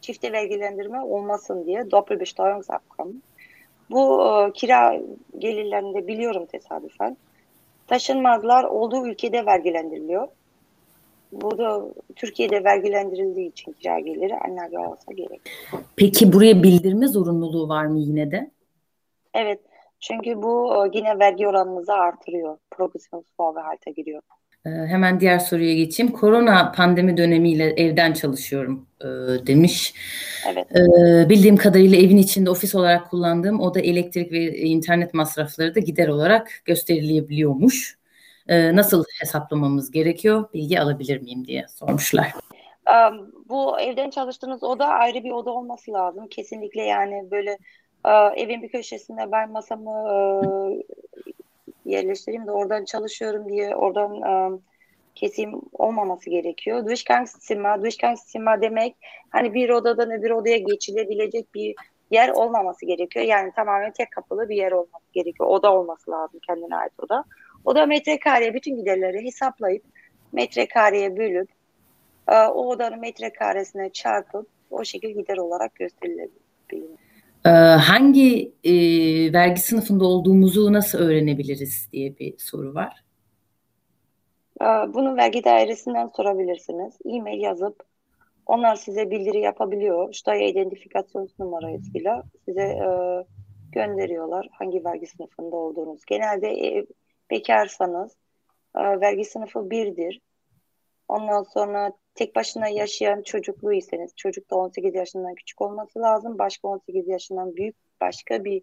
çifte 0.00 0.32
vergilendirme 0.32 1.00
olmasın 1.00 1.66
diye 1.66 1.90
Doppelbesteuerungsabkommen. 1.90 3.22
Bu 3.90 4.22
kira 4.54 5.00
gelirlerinde 5.38 6.06
biliyorum 6.06 6.46
tesadüfen. 6.46 7.16
Taşınmazlar 7.86 8.64
olduğu 8.64 9.06
ülkede 9.06 9.46
vergilendiriliyor. 9.46 10.28
Burada 11.32 11.84
Türkiye'de 12.16 12.64
vergilendirildiği 12.64 13.50
için 13.50 13.72
kira 13.72 13.98
geliri 13.98 14.38
anne 14.38 14.78
olsa 14.78 15.12
gerek. 15.12 15.40
Peki 15.96 16.32
buraya 16.32 16.62
bildirme 16.62 17.06
zorunluluğu 17.06 17.68
var 17.68 17.86
mı 17.86 17.98
yine 17.98 18.30
de? 18.30 18.50
Evet. 19.34 19.60
Çünkü 20.00 20.42
bu 20.42 20.84
yine 20.92 21.18
vergi 21.18 21.48
oranınızı 21.48 21.92
artırıyor. 21.92 22.58
Progressionsvorbehalte 22.70 23.90
giriyor. 23.90 24.22
Ee, 24.66 24.70
hemen 24.70 25.20
diğer 25.20 25.38
soruya 25.38 25.74
geçeyim. 25.74 26.12
Korona 26.12 26.72
pandemi 26.72 27.16
dönemiyle 27.16 27.64
evden 27.64 28.12
çalışıyorum 28.12 28.86
e, 29.00 29.06
demiş. 29.46 29.94
Evet. 30.52 30.66
Ee, 30.76 31.28
bildiğim 31.28 31.56
kadarıyla 31.56 31.98
evin 31.98 32.16
içinde 32.16 32.50
ofis 32.50 32.74
olarak 32.74 33.10
kullandığım 33.10 33.60
oda 33.60 33.80
elektrik 33.80 34.32
ve 34.32 34.56
internet 34.56 35.14
masrafları 35.14 35.74
da 35.74 35.80
gider 35.80 36.08
olarak 36.08 36.50
gösterilebiliyormuş. 36.64 37.98
Ee, 38.48 38.76
nasıl 38.76 39.04
hesaplamamız 39.20 39.90
gerekiyor? 39.90 40.44
Bilgi 40.54 40.80
alabilir 40.80 41.20
miyim 41.20 41.46
diye 41.46 41.66
sormuşlar. 41.68 42.32
Bu 43.48 43.80
evden 43.80 44.10
çalıştığınız 44.10 44.62
oda 44.62 44.86
ayrı 44.86 45.24
bir 45.24 45.30
oda 45.30 45.50
olması 45.50 45.92
lazım. 45.92 46.28
Kesinlikle 46.28 46.82
yani 46.82 47.30
böyle 47.30 47.58
evin 48.36 48.62
bir 48.62 48.68
köşesinde 48.68 49.32
ben 49.32 49.50
masamı 49.50 49.90
yerleştireyim 51.84 52.46
de 52.46 52.50
oradan 52.50 52.84
çalışıyorum 52.84 53.48
diye 53.48 53.76
oradan 53.76 54.22
e, 54.22 54.58
kesim 55.14 55.60
olmaması 55.72 56.30
gerekiyor. 56.30 56.86
Durchgangszimmer, 56.86 57.82
Durchgangszimmer 57.82 58.62
demek 58.62 58.96
hani 59.30 59.54
bir 59.54 59.70
odadan 59.70 60.10
öbür 60.10 60.30
odaya 60.30 60.58
geçilebilecek 60.58 61.54
bir 61.54 61.74
yer 62.10 62.28
olmaması 62.28 62.86
gerekiyor. 62.86 63.24
Yani 63.24 63.52
tamamen 63.56 63.92
tek 63.92 64.10
kapılı 64.10 64.48
bir 64.48 64.56
yer 64.56 64.72
olması 64.72 65.12
gerekiyor. 65.12 65.48
Oda 65.48 65.74
olması 65.74 66.10
lazım 66.10 66.40
kendine 66.46 66.76
ait 66.76 66.92
oda. 66.98 67.24
O 67.64 67.74
da 67.74 67.86
metrekareye 67.86 68.54
bütün 68.54 68.76
giderleri 68.76 69.24
hesaplayıp 69.24 69.84
metrekareye 70.32 71.16
bölüp 71.16 71.48
o 72.28 72.68
odanın 72.68 73.00
metrekaresine 73.00 73.90
çarpıp 73.90 74.48
o 74.70 74.84
şekilde 74.84 75.12
gider 75.12 75.36
olarak 75.36 75.74
gösterilebilir. 75.74 76.42
Ee, 77.44 77.48
hangi 77.50 78.54
e, 78.64 78.72
vergi 79.32 79.60
sınıfında 79.60 80.04
olduğumuzu 80.04 80.72
nasıl 80.72 80.98
öğrenebiliriz 80.98 81.88
diye 81.92 82.18
bir 82.18 82.38
soru 82.38 82.74
var. 82.74 83.04
Ee, 84.60 84.64
bunu 84.64 85.16
vergi 85.16 85.44
dairesinden 85.44 86.06
sorabilirsiniz. 86.06 86.94
E-mail 87.04 87.40
yazıp 87.40 87.82
onlar 88.46 88.76
size 88.76 89.10
bildiri 89.10 89.40
yapabiliyor. 89.40 90.12
Steuer 90.12 90.48
identifikasyon 90.48 91.28
numarasıyla 91.38 92.22
size 92.44 92.62
e, 92.62 92.88
gönderiyorlar 93.72 94.48
hangi 94.52 94.84
vergi 94.84 95.06
sınıfında 95.06 95.56
olduğunuz. 95.56 96.04
Genelde 96.06 96.48
e, 96.48 96.86
bekarsanız 97.30 98.16
e, 98.76 98.80
vergi 98.80 99.24
sınıfı 99.24 99.70
birdir. 99.70 100.20
Ondan 101.08 101.42
sonra 101.42 101.92
tek 102.14 102.36
başına 102.36 102.68
yaşayan 102.68 103.22
çocukluysanız, 103.22 104.12
çocuk 104.16 104.50
da 104.50 104.56
18 104.56 104.94
yaşından 104.94 105.34
küçük 105.34 105.62
olması 105.62 105.98
lazım. 105.98 106.38
Başka 106.38 106.68
18 106.68 107.08
yaşından 107.08 107.56
büyük 107.56 107.76
başka 108.00 108.44
bir 108.44 108.62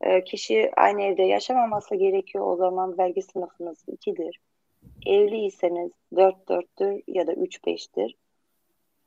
e, 0.00 0.24
kişi 0.24 0.70
aynı 0.76 1.02
evde 1.02 1.22
yaşamaması 1.22 1.94
gerekiyor. 1.94 2.46
O 2.46 2.56
zaman 2.56 2.98
vergi 2.98 3.22
sınıfınız 3.22 3.84
2'dir. 3.88 4.40
Evliyseniz 5.06 5.90
4-4'tür 6.12 7.02
ya 7.06 7.26
da 7.26 7.32
3-5'tir. 7.32 8.14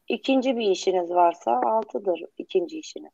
İkinci 0.08 0.58
bir 0.58 0.72
işiniz 0.72 1.10
varsa 1.10 1.52
6'dır 1.52 2.22
ikinci 2.38 2.80
işiniz. 2.80 3.12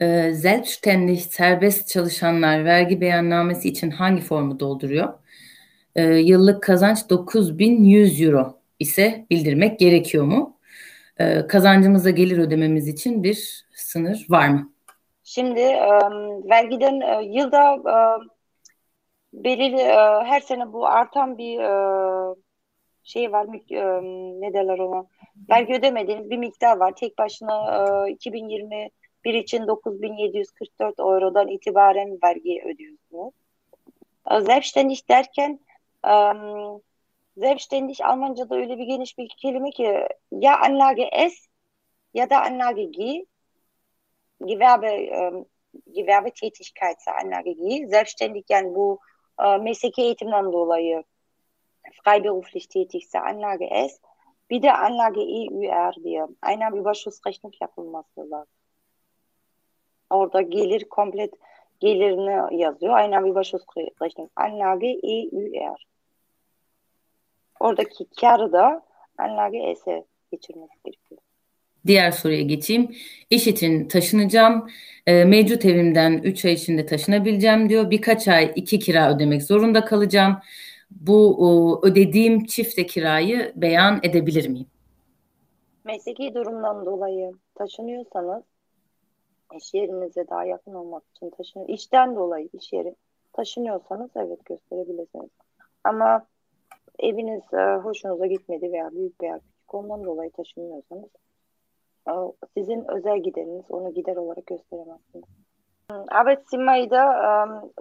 Ee, 0.00 0.34
Selbstständig 0.34 1.18
serbest 1.18 1.88
çalışanlar 1.88 2.64
vergi 2.64 3.00
beyannamesi 3.00 3.68
için 3.68 3.90
hangi 3.90 4.22
formu 4.22 4.60
dolduruyor? 4.60 5.14
Ee, 5.96 6.02
yıllık 6.02 6.62
kazanç 6.62 7.10
9100 7.10 8.22
euro 8.22 8.59
ise 8.80 9.26
bildirmek 9.30 9.78
gerekiyor 9.78 10.24
mu? 10.24 10.56
Ee, 11.20 11.46
kazancımıza 11.46 12.10
gelir 12.10 12.38
ödememiz 12.38 12.88
için 12.88 13.22
bir 13.22 13.66
sınır 13.74 14.26
var 14.28 14.48
mı? 14.48 14.72
Şimdi 15.24 15.60
vergiden 16.50 17.20
yılda 17.20 17.74
e, 17.74 17.96
belirli 19.32 19.82
her 20.24 20.40
sene 20.40 20.72
bu 20.72 20.86
artan 20.86 21.38
bir 21.38 21.60
şey 23.04 23.32
var 23.32 23.46
e, 23.70 24.02
ne 24.40 24.52
derler 24.54 24.78
ona 24.78 25.06
vergi 25.50 25.74
ödemediğiniz 25.74 26.30
bir 26.30 26.38
miktar 26.38 26.76
var. 26.76 26.92
Tek 26.96 27.18
başına 27.18 27.86
e, 28.08 28.10
2021 28.12 29.34
için 29.34 29.66
9744 29.66 30.98
eurodan 30.98 31.48
itibaren 31.48 32.18
vergi 32.22 32.62
ödüyorsunuz. 32.66 33.34
Selbstständig 34.46 35.08
derken 35.08 35.60
Selbstständig 37.36 38.00
Almanca'da 38.04 38.56
öyle 38.56 38.78
bir 38.78 38.84
geniş 38.84 39.18
bir 39.18 39.28
kelime 39.28 39.70
ki 39.70 40.08
ya 40.32 40.60
Anlage 40.60 41.10
S 41.30 41.36
ya 42.14 42.30
da 42.30 42.42
Anlage 42.42 42.84
G. 42.84 43.26
Gewerbe, 44.44 44.92
e, 44.92 45.32
Gewerbetätigkeitse 45.92 47.12
Anlage 47.12 47.52
G. 47.52 47.88
Selbstständig 47.88 48.44
yani 48.48 48.74
bu 48.74 48.98
e, 49.44 49.56
mesleki 49.56 50.02
eğitimden 50.02 50.52
dolayı 50.52 51.04
freiberuflich 52.04 52.66
tätigse 52.66 53.20
Anlage 53.20 53.88
S. 53.88 53.98
Bir 54.50 54.62
de 54.62 54.72
Anlage 54.72 55.20
EÜR 55.20 56.04
diye 56.04 56.26
Einnahmenüberschussrechnung 56.48 57.54
yapılması 57.60 58.30
lazım. 58.30 58.54
Orada 60.10 60.40
gelir 60.40 60.88
komplet 60.88 61.34
gelirini 61.80 62.60
yazıyor. 62.60 62.98
Einnahmenüberschussrechnung. 62.98 64.30
Anlage 64.36 64.88
EÜR. 64.88 65.89
Oradaki 67.60 68.06
karı 68.20 68.52
da 68.52 68.82
Anlage 69.18 69.74
S'e 69.84 70.04
geçirmesi 70.32 70.74
gerekiyor. 70.84 71.20
Diğer 71.86 72.10
soruya 72.10 72.42
geçeyim. 72.42 72.94
İş 73.30 73.46
için 73.46 73.88
taşınacağım. 73.88 74.68
E, 75.06 75.24
mevcut 75.24 75.64
evimden 75.64 76.12
3 76.12 76.44
ay 76.44 76.52
içinde 76.52 76.86
taşınabileceğim 76.86 77.68
diyor. 77.68 77.90
Birkaç 77.90 78.28
ay 78.28 78.52
2 78.56 78.78
kira 78.78 79.14
ödemek 79.14 79.42
zorunda 79.42 79.84
kalacağım. 79.84 80.36
bu 80.90 81.80
ödediğim 81.82 82.44
çifte 82.44 82.86
kirayı 82.86 83.52
beyan 83.56 84.00
edebilir 84.02 84.48
miyim? 84.48 84.66
Mesleki 85.84 86.34
durumdan 86.34 86.86
dolayı 86.86 87.32
taşınıyorsanız 87.54 88.42
iş 89.56 89.74
yerinize 89.74 90.28
daha 90.30 90.44
yakın 90.44 90.74
olmak 90.74 91.02
için 91.16 91.30
taşınıyor. 91.30 91.68
İşten 91.68 92.16
dolayı 92.16 92.48
iş 92.52 92.72
yeri 92.72 92.94
taşınıyorsanız 93.32 94.10
evet 94.16 94.44
gösterebilirsiniz. 94.44 95.30
Ama 95.84 96.26
eviniz 97.02 97.52
e, 97.52 97.76
hoşunuza 97.76 98.26
gitmedi 98.26 98.72
veya 98.72 98.90
büyük 98.92 99.22
veya 99.22 99.38
küçük 99.38 99.74
ondan 99.74 100.04
dolayı 100.04 100.30
taşınıyorsanız 100.30 101.10
e, 102.08 102.12
sizin 102.54 102.84
özel 102.88 103.22
gideriniz 103.22 103.64
onu 103.70 103.94
gider 103.94 104.16
olarak 104.16 104.46
gösteremezsiniz. 104.46 105.24
Arbeitszimmer'ı 106.08 106.90
da 106.90 107.04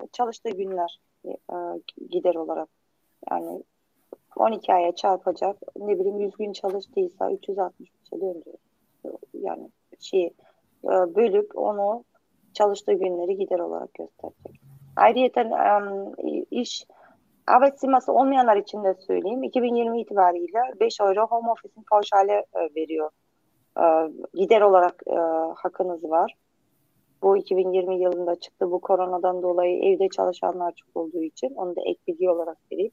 e, 0.03 0.07
çalıştığı 0.11 0.49
günler 0.49 0.99
gider 2.09 2.35
olarak 2.35 2.69
yani 3.31 3.63
12 4.35 4.73
aya 4.73 4.95
çarpacak 4.95 5.57
ne 5.75 5.99
bileyim 5.99 6.19
100 6.19 6.37
gün 6.37 6.53
çalıştıysa 6.53 7.31
365'e 7.31 8.21
döndürüyor. 8.21 8.57
Yani 9.33 9.69
şey 9.99 10.25
e, 10.83 10.89
bölüp 11.15 11.57
onu 11.57 12.03
çalıştığı 12.53 12.93
günleri 12.93 13.37
gider 13.37 13.59
olarak 13.59 13.93
gösterecek. 13.93 14.61
Ayrıca 14.95 15.43
um, 15.43 16.13
iş 17.49 17.55
Arbeitszimmer'sı 17.55 18.11
olmayanlar 18.11 18.57
için 18.57 18.83
de 18.83 18.95
söyleyeyim. 19.07 19.43
2020 19.43 20.01
itibariyle 20.01 20.59
5 20.79 20.99
euro 20.99 21.27
home 21.27 21.51
office'in 21.51 21.83
pauşale 21.91 22.33
e, 22.33 22.75
veriyor. 22.75 23.09
E, 23.77 23.83
gider 24.33 24.61
olarak 24.61 25.03
e, 25.07 25.15
hakkınız 25.55 26.03
var. 26.03 26.33
Bu 27.21 27.37
2020 27.37 28.01
yılında 28.01 28.35
çıktı. 28.35 28.71
Bu 28.71 28.81
koronadan 28.81 29.41
dolayı 29.41 29.83
evde 29.83 30.09
çalışanlar 30.09 30.73
çok 30.75 31.03
olduğu 31.03 31.23
için 31.23 31.49
onu 31.55 31.75
da 31.75 31.81
ek 31.85 31.99
bilgi 32.07 32.29
olarak 32.29 32.57
vereyim. 32.71 32.91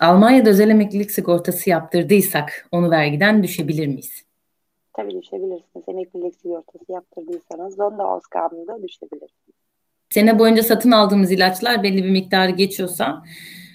Almanya'da 0.00 0.50
özel 0.50 0.70
emeklilik 0.70 1.10
sigortası 1.10 1.70
yaptırdıysak 1.70 2.68
onu 2.72 2.90
vergiden 2.90 3.42
düşebilir 3.42 3.86
miyiz? 3.86 4.22
Tabii 4.92 5.22
düşebilirsiniz. 5.22 5.84
Emeklilik 5.88 6.34
sigortası 6.34 6.92
yaptırdıysanız 6.92 7.76
Sonderausgaben'da 7.76 8.82
düşebilirsiniz. 8.82 9.61
Sene 10.12 10.38
boyunca 10.38 10.62
satın 10.62 10.90
aldığımız 10.90 11.32
ilaçlar 11.32 11.82
belli 11.82 12.04
bir 12.04 12.10
miktarı 12.10 12.50
geçiyorsa 12.50 13.22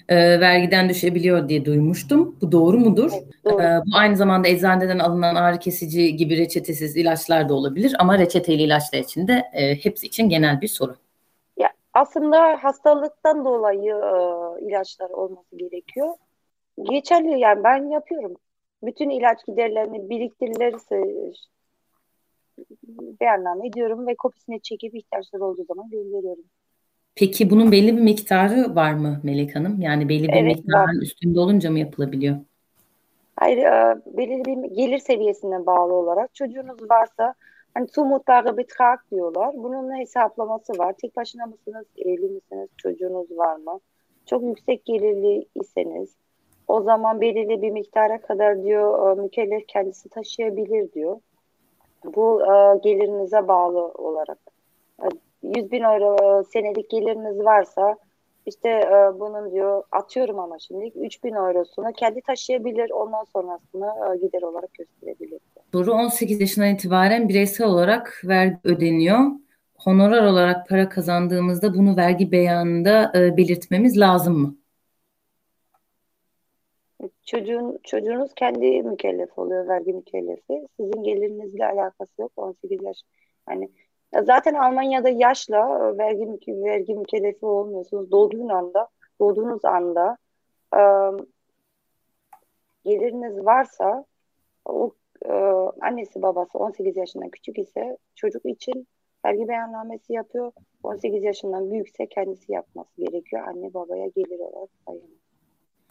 e, 0.08 0.40
vergiden 0.40 0.88
düşebiliyor 0.88 1.48
diye 1.48 1.64
duymuştum. 1.64 2.36
Bu 2.40 2.52
doğru 2.52 2.78
mudur? 2.78 3.10
Evet, 3.14 3.44
doğru. 3.44 3.62
E, 3.62 3.80
bu 3.86 3.96
aynı 3.96 4.16
zamanda 4.16 4.48
eczaneden 4.48 4.98
alınan 4.98 5.34
ağrı 5.34 5.58
kesici 5.58 6.16
gibi 6.16 6.36
reçetesiz 6.36 6.96
ilaçlar 6.96 7.48
da 7.48 7.54
olabilir 7.54 7.96
ama 7.98 8.18
reçeteli 8.18 8.62
ilaçlar 8.62 8.98
için 8.98 9.28
de 9.28 9.44
e, 9.52 9.74
hepsi 9.84 10.06
için 10.06 10.28
genel 10.28 10.60
bir 10.60 10.68
soru. 10.68 10.96
Ya 11.56 11.68
aslında 11.94 12.64
hastalıktan 12.64 13.44
dolayı 13.44 13.92
e, 13.92 14.66
ilaçlar 14.66 15.10
olması 15.10 15.56
gerekiyor. 15.56 16.14
Geçerli 16.90 17.40
yani 17.40 17.64
ben 17.64 17.90
yapıyorum. 17.90 18.34
Bütün 18.82 19.10
ilaç 19.10 19.46
giderlerini 19.46 20.10
biriktirilirse 20.10 20.96
beyanname 23.20 23.66
ediyorum 23.66 24.06
ve 24.06 24.14
kopisini 24.14 24.60
çekip 24.60 24.94
ihtiyaçları 24.94 25.44
olduğu 25.44 25.64
zaman 25.64 25.90
gönderiyorum. 25.90 26.44
Peki 27.14 27.50
bunun 27.50 27.72
belli 27.72 27.96
bir 27.96 28.02
miktarı 28.02 28.74
var 28.74 28.92
mı 28.92 29.20
Melek 29.22 29.56
Hanım? 29.56 29.80
Yani 29.80 30.08
belli 30.08 30.28
bir 30.28 30.32
evet, 30.32 30.56
miktarın 30.56 30.98
var. 30.98 31.02
üstünde 31.02 31.40
olunca 31.40 31.70
mı 31.70 31.78
yapılabiliyor? 31.78 32.36
Hayır, 33.36 33.58
e, 33.58 33.96
belirli 34.06 34.44
bir 34.44 34.76
gelir 34.76 34.98
seviyesine 34.98 35.66
bağlı 35.66 35.92
olarak 35.94 36.34
çocuğunuz 36.34 36.90
varsa 36.90 37.34
hani 37.74 37.86
zumutbare 37.88 38.56
betrag 38.56 38.98
diyorlar. 39.10 39.54
Bunun 39.54 39.98
hesaplaması 39.98 40.78
var. 40.78 40.94
Tek 41.02 41.16
başına 41.16 41.46
mısınız, 41.46 41.86
evli 41.98 42.28
misiniz, 42.28 42.68
çocuğunuz 42.76 43.30
var 43.30 43.56
mı? 43.56 43.80
Çok 44.26 44.42
yüksek 44.42 44.84
gelirli 44.84 45.46
iseniz 45.54 46.16
o 46.68 46.82
zaman 46.82 47.20
belirli 47.20 47.62
bir 47.62 47.70
miktara 47.70 48.20
kadar 48.20 48.62
diyor 48.62 49.18
e, 49.18 49.20
mükellef 49.22 49.68
kendisi 49.68 50.08
taşıyabilir 50.08 50.92
diyor. 50.92 51.20
Bu 52.14 52.42
e, 52.42 52.78
gelirinize 52.78 53.48
bağlı 53.48 53.84
olarak. 53.84 54.38
100 55.42 55.70
bin 55.72 55.82
euro 55.82 56.42
senelik 56.52 56.90
geliriniz 56.90 57.44
varsa 57.44 57.96
işte 58.46 58.68
e, 58.68 59.20
bunun 59.20 59.52
diyor 59.52 59.82
atıyorum 59.92 60.38
ama 60.38 60.58
şimdi 60.58 60.92
3 60.94 61.24
bin 61.24 61.34
eurosunu 61.34 61.92
kendi 61.92 62.20
taşıyabilir 62.20 62.90
ondan 62.90 63.24
sonrasını 63.32 63.86
e, 63.86 64.26
gider 64.26 64.42
olarak 64.42 64.74
gösterebilir. 64.74 65.40
Soru 65.72 65.92
18 65.92 66.40
yaşından 66.40 66.68
itibaren 66.68 67.28
bireysel 67.28 67.66
olarak 67.66 68.22
vergi 68.24 68.56
ödeniyor. 68.64 69.18
Honorar 69.78 70.24
olarak 70.24 70.68
para 70.68 70.88
kazandığımızda 70.88 71.74
bunu 71.74 71.96
vergi 71.96 72.32
beyanında 72.32 73.12
e, 73.14 73.36
belirtmemiz 73.36 73.98
lazım 73.98 74.38
mı? 74.38 74.54
Çocuğun, 77.28 77.78
çocuğunuz 77.82 78.34
kendi 78.34 78.82
mükellef 78.82 79.38
oluyor, 79.38 79.68
vergi 79.68 79.92
mükellefi. 79.92 80.68
Sizin 80.76 81.02
gelirinizle 81.02 81.66
alakası 81.66 82.12
yok. 82.22 82.32
18 82.36 82.82
yaş. 82.82 82.96
Hani 83.46 83.70
zaten 84.22 84.54
Almanya'da 84.54 85.08
yaşla 85.08 85.98
vergi 85.98 86.26
vergi 86.48 86.94
mükellefi 86.94 87.46
olmuyorsunuz. 87.46 88.10
Doğduğun 88.10 88.48
anda, 88.48 88.88
doğduğunuz 89.20 89.64
anda 89.64 90.16
e, 90.74 90.80
geliriniz 92.84 93.44
varsa 93.44 94.04
o 94.64 94.92
e, 95.24 95.32
annesi 95.80 96.22
babası 96.22 96.58
18 96.58 96.96
yaşından 96.96 97.28
küçük 97.28 97.58
ise 97.58 97.96
çocuk 98.14 98.46
için 98.46 98.86
vergi 99.24 99.48
beyannamesi 99.48 100.12
yapıyor. 100.12 100.52
18 100.82 101.22
yaşından 101.22 101.70
büyükse 101.70 102.06
kendisi 102.06 102.52
yapması 102.52 103.00
gerekiyor. 103.00 103.42
Anne 103.48 103.74
babaya 103.74 104.06
gelir 104.06 104.38
olarak 104.38 104.70
sayılır. 104.86 105.27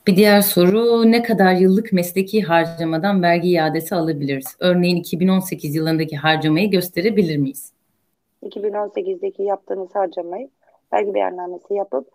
Bir 0.07 0.15
diğer 0.15 0.41
soru 0.41 1.11
ne 1.11 1.23
kadar 1.23 1.53
yıllık 1.53 1.93
mesleki 1.93 2.41
harcamadan 2.41 3.23
vergi 3.23 3.49
iadesi 3.49 3.95
alabiliriz? 3.95 4.57
Örneğin 4.59 4.95
2018 4.95 5.75
yılındaki 5.75 6.17
harcamayı 6.17 6.71
gösterebilir 6.71 7.37
miyiz? 7.37 7.73
2018'deki 8.43 9.43
yaptığınız 9.43 9.95
harcamayı 9.95 10.49
vergi 10.93 11.13
beyannamesi 11.13 11.73
yapıp 11.73 12.07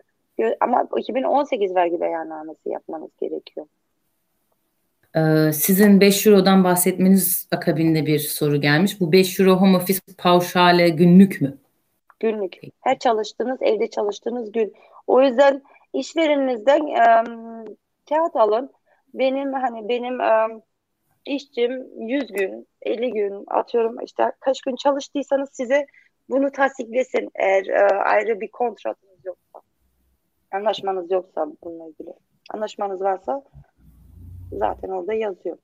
ama 0.61 0.89
2018 0.99 1.75
vergi 1.75 2.01
beyannamesi 2.01 2.69
yapmanız 2.69 3.11
gerekiyor. 3.21 3.67
Ee, 5.17 5.53
sizin 5.53 6.01
5 6.01 6.27
Euro'dan 6.27 6.65
bahsetmeniz 6.65 7.49
akabinde 7.51 8.07
bir 8.07 8.19
soru 8.19 8.61
gelmiş. 8.61 9.01
Bu 9.01 9.13
5 9.13 9.41
Euro 9.41 9.57
home 9.57 9.77
office 9.77 10.01
pauşale 10.19 10.89
günlük 10.89 11.41
mü? 11.41 11.59
Günlük. 12.21 12.57
Her 12.81 12.99
çalıştığınız, 12.99 13.59
evde 13.63 13.91
çalıştığınız 13.91 14.53
gün. 14.53 14.73
O 15.07 15.23
yüzden 15.23 15.63
işvereninizden 15.93 16.87
kağıt 18.09 18.37
alın. 18.37 18.71
Benim 19.15 19.53
hani 19.53 19.89
benim 19.89 20.21
e, 20.21 20.49
işçim 21.27 22.01
100 22.09 22.33
gün, 22.33 22.69
50 22.83 23.13
gün 23.13 23.45
atıyorum 23.47 24.01
işte 24.05 24.33
kaç 24.41 24.61
gün 24.61 24.77
çalıştıysanız 24.77 25.49
size 25.53 25.87
bunu 26.29 26.53
tasdiklesin 26.53 27.31
eğer 27.35 27.67
e, 27.67 27.99
ayrı 27.99 28.41
bir 28.41 28.49
kontratınız 28.49 29.19
yoksa. 29.25 29.61
Anlaşmanız 30.53 31.11
yoksa 31.11 31.47
bununla 31.65 31.89
ilgili. 31.89 32.15
Anlaşmanız 32.51 33.01
varsa 33.01 33.43
zaten 34.53 34.89
orada 34.89 35.15
yazıyor. 35.15 35.59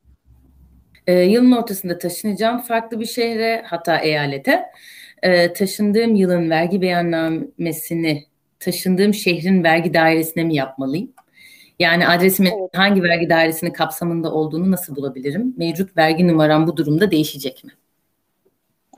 Ee, 1.07 1.13
yılın 1.13 1.53
ortasında 1.53 1.99
taşınacağım 1.99 2.59
farklı 2.59 3.01
bir 3.01 3.07
şehre 3.07 3.63
hatta 3.67 3.99
eyalete. 3.99 4.65
Ee, 5.23 5.53
taşındığım 5.53 6.15
yılın 6.15 6.51
vergi 6.51 6.83
beyannamesini 6.83 8.25
taşındığım 8.61 9.15
şehrin 9.15 9.65
vergi 9.65 9.95
dairesine 9.95 10.45
mi 10.45 10.55
yapmalıyım? 10.55 11.13
Yani 11.79 12.09
adresimin 12.09 12.51
evet. 12.61 12.71
hangi 12.77 13.03
vergi 13.03 13.31
dairesinin 13.31 13.73
kapsamında 13.73 14.33
olduğunu 14.33 14.71
nasıl 14.71 14.97
bulabilirim? 14.97 15.55
Mevcut 15.57 15.97
vergi 15.97 16.29
numaram 16.29 16.67
bu 16.67 16.77
durumda 16.77 17.11
değişecek 17.11 17.65
mi? 17.65 17.71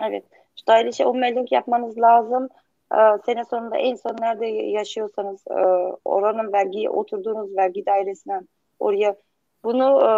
Evet. 0.08 0.24
Daire 0.68 0.92
şey 0.92 1.06
ummelding 1.06 1.52
yapmanız 1.52 1.98
lazım. 1.98 2.48
Ee, 2.94 2.96
sene 3.26 3.44
sonunda 3.44 3.76
en 3.76 3.94
son 3.94 4.16
nerede 4.20 4.46
yaşıyorsanız 4.46 5.44
e, 5.50 5.60
oranın 6.04 6.52
vergi 6.52 6.90
oturduğunuz 6.90 7.56
vergi 7.56 7.86
dairesinden 7.86 8.48
oraya 8.78 9.16
bunu 9.64 10.00
e, 10.02 10.10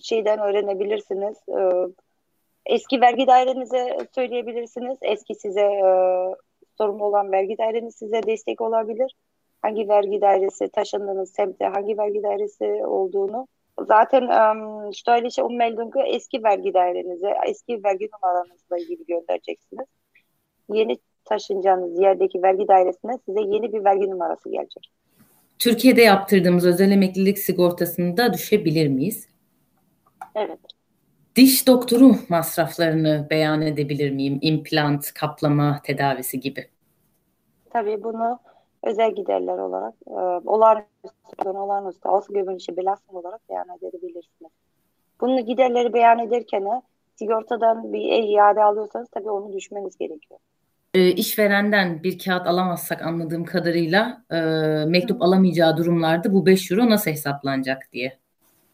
şeyden 0.00 0.38
öğrenebilirsiniz. 0.38 1.36
E, 1.48 1.60
eski 2.66 3.00
vergi 3.00 3.26
dairenize 3.26 3.98
söyleyebilirsiniz. 4.14 4.98
Eski 5.02 5.34
size 5.34 5.60
e, 5.60 5.86
sorumlu 6.78 7.04
olan 7.04 7.32
vergi 7.32 7.58
daireniz 7.58 7.94
size 7.94 8.22
destek 8.22 8.60
olabilir 8.60 9.14
hangi 9.64 9.88
vergi 9.88 10.20
dairesi 10.20 10.68
taşındığınız 10.68 11.30
semtte 11.30 11.64
hangi 11.64 11.98
vergi 11.98 12.22
dairesi 12.22 12.64
olduğunu 12.86 13.46
zaten 13.78 14.22
um, 14.22 14.94
Steuerliche 14.94 15.42
Ummeldung'u 15.42 16.00
eski 16.00 16.44
vergi 16.44 16.74
dairenize, 16.74 17.34
eski 17.48 17.84
vergi 17.84 18.08
numaranızla 18.14 18.78
ilgili 18.78 19.06
göndereceksiniz. 19.06 19.86
Yeni 20.72 20.96
taşınacağınız 21.24 22.00
yerdeki 22.00 22.42
vergi 22.42 22.68
dairesine 22.68 23.18
size 23.26 23.40
yeni 23.40 23.72
bir 23.72 23.84
vergi 23.84 24.10
numarası 24.10 24.50
gelecek. 24.50 24.90
Türkiye'de 25.58 26.02
yaptırdığımız 26.02 26.66
özel 26.66 26.90
emeklilik 26.90 27.38
sigortasını 27.38 28.16
da 28.16 28.32
düşebilir 28.32 28.88
miyiz? 28.88 29.28
Evet. 30.34 30.58
Diş 31.36 31.66
doktoru 31.66 32.14
masraflarını 32.28 33.26
beyan 33.30 33.62
edebilir 33.62 34.10
miyim? 34.10 34.38
İmplant, 34.42 35.14
kaplama 35.14 35.80
tedavisi 35.84 36.40
gibi. 36.40 36.68
Tabii 37.70 38.04
bunu 38.04 38.38
özel 38.86 39.14
giderler 39.14 39.58
olarak 39.58 39.94
e, 40.06 40.12
olağanüstü, 40.48 41.48
olağanüstü 41.48 42.08
außergewöhnliche 42.08 42.76
belasting 42.76 43.24
olarak 43.24 43.40
beyan 43.50 43.66
edebilirsiniz. 43.78 44.52
Bunu 45.20 45.40
giderleri 45.40 45.92
beyan 45.92 46.18
ederken 46.18 46.82
sigortadan 47.16 47.92
bir 47.92 48.00
iade 48.00 48.62
alıyorsanız 48.62 49.08
tabii 49.08 49.30
onu 49.30 49.52
düşmeniz 49.52 49.98
gerekiyor. 49.98 50.40
E, 50.94 51.12
işverenden 51.12 52.02
bir 52.02 52.18
kağıt 52.18 52.46
alamazsak 52.46 53.02
anladığım 53.02 53.44
kadarıyla 53.44 54.24
e, 54.30 54.40
mektup 54.86 55.22
alamayacağı 55.22 55.76
durumlarda 55.76 56.32
bu 56.32 56.46
5 56.46 56.70
euro 56.70 56.90
nasıl 56.90 57.10
hesaplanacak 57.10 57.88
diye 57.92 58.18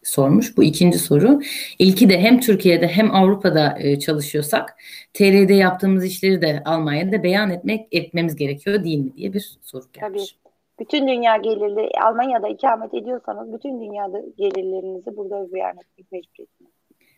sormuş. 0.03 0.57
Bu 0.57 0.63
ikinci 0.63 0.99
soru. 0.99 1.39
İlki 1.79 2.09
de 2.09 2.19
hem 2.19 2.39
Türkiye'de 2.39 2.87
hem 2.87 3.15
Avrupa'da 3.15 3.77
e, 3.79 3.99
çalışıyorsak 3.99 4.77
TR'de 5.13 5.53
yaptığımız 5.53 6.05
işleri 6.05 6.41
de 6.41 6.61
Almanya'da 6.65 7.23
beyan 7.23 7.49
etmek 7.49 7.87
etmemiz 7.91 8.35
gerekiyor 8.35 8.83
değil 8.83 8.99
mi 8.99 9.15
diye 9.15 9.33
bir 9.33 9.57
soru 9.61 9.83
gelmiş. 9.93 10.35
Tabii. 10.43 10.51
Bütün 10.79 11.07
dünya 11.07 11.37
gelirli 11.37 11.89
Almanya'da 12.05 12.47
ikamet 12.47 12.93
ediyorsanız 12.93 13.53
bütün 13.53 13.81
dünyada 13.81 14.21
gelirlerinizi 14.37 15.17
burada 15.17 15.53
beyan 15.53 15.77
etmek 15.77 16.11
mecburiyetiniz. 16.11 16.71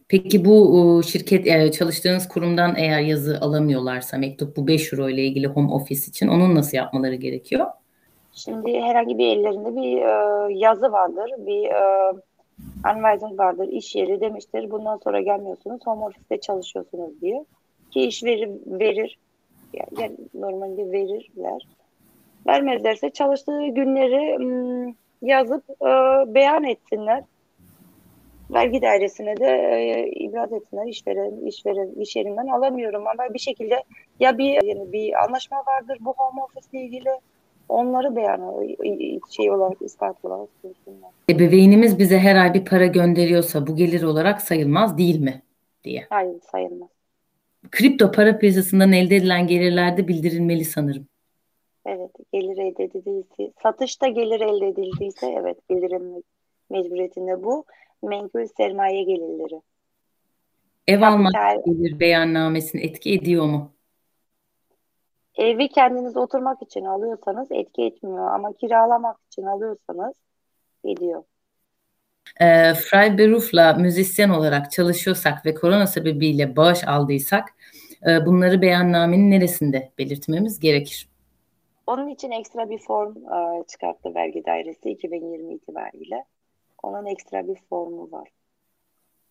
Peki 0.07 0.45
bu 0.45 1.01
şirket 1.05 1.47
e, 1.47 1.71
çalıştığınız 1.71 2.27
kurumdan 2.27 2.75
eğer 2.77 2.99
yazı 2.99 3.37
alamıyorlarsa 3.41 4.17
mektup 4.17 4.57
bu 4.57 4.67
5 4.67 4.93
euro 4.93 5.09
ile 5.09 5.23
ilgili 5.23 5.47
home 5.47 5.73
office 5.73 6.01
için 6.07 6.27
onun 6.27 6.55
nasıl 6.55 6.77
yapmaları 6.77 7.15
gerekiyor? 7.15 7.65
Şimdi 8.33 8.81
herhangi 8.81 9.17
bir 9.17 9.27
ellerinde 9.27 9.75
bir 9.75 9.97
e, 9.97 10.53
yazı 10.53 10.91
vardır, 10.91 11.31
bir 11.37 11.65
e, 11.65 12.13
Anweisung 12.83 13.39
vardır, 13.39 13.67
iş 13.67 13.95
yeri 13.95 14.21
demiştir. 14.21 14.71
Bundan 14.71 14.97
sonra 14.97 15.21
gelmiyorsunuz, 15.21 15.81
home 15.85 16.05
office'te 16.05 16.39
çalışıyorsunuz 16.39 17.21
diye. 17.21 17.45
Ki 17.91 18.01
iş 18.01 18.23
verir, 18.23 18.49
verir. 18.65 19.17
Yani 19.73 20.17
normalde 20.33 20.91
verirler. 20.91 21.67
Vermezlerse 22.47 23.09
çalıştığı 23.09 23.67
günleri 23.67 24.35
ım, 24.35 24.95
yazıp 25.21 25.63
e, 25.69 25.85
beyan 26.35 26.63
etsinler. 26.63 27.23
Vergi 28.53 28.81
dairesine 28.81 29.37
de 29.37 29.47
e, 29.47 30.09
ibraz 30.09 30.53
etsinler. 30.53 30.87
İşveren, 30.87 31.45
işveren, 31.45 32.01
iş 32.01 32.15
yerinden 32.15 32.47
alamıyorum 32.47 33.07
ama 33.07 33.33
bir 33.33 33.39
şekilde 33.39 33.83
ya 34.19 34.37
bir 34.37 34.63
yani 34.63 34.91
bir 34.91 35.23
anlaşma 35.23 35.57
vardır 35.57 35.97
bu 36.01 36.13
home 36.17 36.41
office 36.43 36.67
ile 36.71 36.85
ilgili 36.85 37.09
onları 37.69 38.15
beyan 38.15 38.41
şey 39.29 39.51
olarak 39.51 39.81
ispat 39.81 40.25
olarak 40.25 40.49
sunsunlar. 40.61 41.11
Ebeveynimiz 41.29 41.99
bize 41.99 42.19
her 42.19 42.35
ay 42.35 42.53
bir 42.53 42.65
para 42.65 42.85
gönderiyorsa 42.85 43.67
bu 43.67 43.75
gelir 43.75 44.03
olarak 44.03 44.41
sayılmaz 44.41 44.97
değil 44.97 45.19
mi 45.19 45.41
diye. 45.83 46.05
Hayır 46.09 46.35
sayılmaz. 46.51 46.89
Kripto 47.71 48.11
para 48.11 48.37
piyasasından 48.37 48.93
elde 48.93 49.15
edilen 49.15 49.47
gelirlerde 49.47 50.07
bildirilmeli 50.07 50.65
sanırım. 50.65 51.07
Evet 51.85 52.11
gelir 52.33 52.57
elde 52.57 52.83
edildiyse 52.83 53.51
satışta 53.63 54.07
gelir 54.07 54.41
elde 54.41 54.67
edildiyse 54.67 55.27
evet 55.39 55.57
bildirim 55.69 56.23
mecburiyetinde 56.69 57.43
bu 57.43 57.65
menkul 58.03 58.45
sermaye 58.57 59.03
gelirleri. 59.03 59.61
Ev 60.87 61.01
almak 61.01 61.33
gelir 61.65 61.99
beyannamesini 61.99 62.81
etki 62.81 63.13
ediyor 63.13 63.45
mu? 63.45 63.72
Evi 65.37 65.67
kendiniz 65.67 66.17
oturmak 66.17 66.61
için 66.61 66.85
alıyorsanız 66.85 67.51
etki 67.51 67.83
etmiyor 67.83 68.27
ama 68.33 68.53
kiralamak 68.53 69.17
için 69.31 69.43
alıyorsanız 69.43 70.13
ediyor. 70.83 71.23
E, 72.41 72.73
Freiberuf'la 72.73 73.73
müzisyen 73.73 74.29
olarak 74.29 74.71
çalışıyorsak 74.71 75.45
ve 75.45 75.53
korona 75.53 75.87
sebebiyle 75.87 76.55
bağış 76.55 76.87
aldıysak 76.87 77.49
e, 78.07 78.25
bunları 78.25 78.61
beyannamenin 78.61 79.31
neresinde 79.31 79.91
belirtmemiz 79.97 80.59
gerekir? 80.59 81.09
Onun 81.87 82.07
için 82.07 82.31
ekstra 82.31 82.69
bir 82.69 82.79
form 82.79 83.17
e, 83.17 83.63
çıkarttı 83.67 84.15
vergi 84.15 84.45
dairesi 84.45 84.89
2020 84.89 85.53
itibariyle. 85.53 86.25
Onun 86.83 87.05
ekstra 87.05 87.47
bir 87.47 87.55
formu 87.69 88.11
var. 88.11 88.27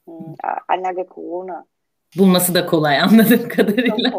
Hmm, 0.04 0.34
Corona. 1.14 1.64
Bulması 2.18 2.54
da 2.54 2.66
kolay 2.66 3.00
anladığım 3.00 3.48
kadarıyla. 3.48 4.12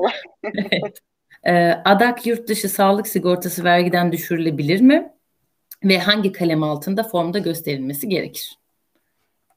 evet. 0.43 0.99
E, 1.43 1.71
adak 1.85 2.27
yurt 2.27 2.47
dışı 2.47 2.69
sağlık 2.69 3.07
sigortası 3.07 3.63
vergiden 3.63 4.11
düşürülebilir 4.11 4.81
mi? 4.81 5.13
Ve 5.83 5.97
hangi 5.99 6.31
kalem 6.31 6.63
altında 6.63 7.03
formda 7.03 7.39
gösterilmesi 7.39 8.09
gerekir? 8.09 8.59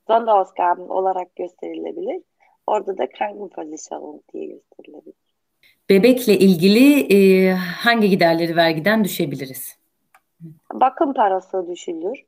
Sonderausgaben 0.07 0.88
olarak 0.88 1.37
gösterilebilir. 1.37 2.22
Orada 2.66 2.99
da 2.99 3.09
Krankenversicherung 3.09 4.20
diye 4.33 4.46
gösterilebilir. 4.46 5.14
Bebekle 5.90 6.38
ilgili 6.38 7.14
e, 7.14 7.51
hangi 7.55 8.11
giderleri 8.11 8.57
vergiden 8.57 9.05
düşebiliriz? 9.05 9.79
Bakım 10.72 11.14
parası 11.14 11.68
düşülür. 11.68 12.25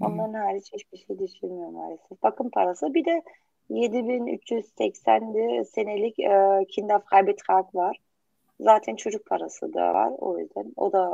Onların 0.00 0.34
hariç 0.34 0.72
hiçbir 0.72 0.98
şey 0.98 1.18
düşülmüyor 1.18 1.68
maalesef. 1.70 2.22
Bakım 2.22 2.50
parası 2.50 2.94
bir 2.94 3.04
de 3.04 3.22
7380 3.68 5.62
senelik 5.62 6.18
e, 6.20 6.64
Kinderfreibetrag 6.68 7.74
var. 7.74 7.96
Zaten 8.60 8.96
çocuk 8.96 9.26
parası 9.26 9.74
da 9.74 9.94
var. 9.94 10.12
O 10.18 10.38
yüzden 10.38 10.72
o 10.76 10.92
da 10.92 11.10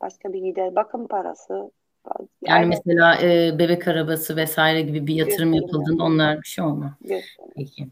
başka 0.00 0.32
bir 0.32 0.40
gider. 0.40 0.74
Bakım 0.74 1.06
parası. 1.06 1.70
Yani, 2.06 2.28
yani 2.42 2.66
mesela 2.66 3.22
e, 3.22 3.58
bebek 3.58 3.88
arabası 3.88 4.36
vesaire 4.36 4.82
gibi 4.82 5.06
bir 5.06 5.14
yatırım 5.14 5.52
yapıldığında 5.52 6.04
onlar 6.04 6.42
bir 6.42 6.46
şey 6.46 6.64
olmaz. 6.64 6.90
Peki. 7.56 7.88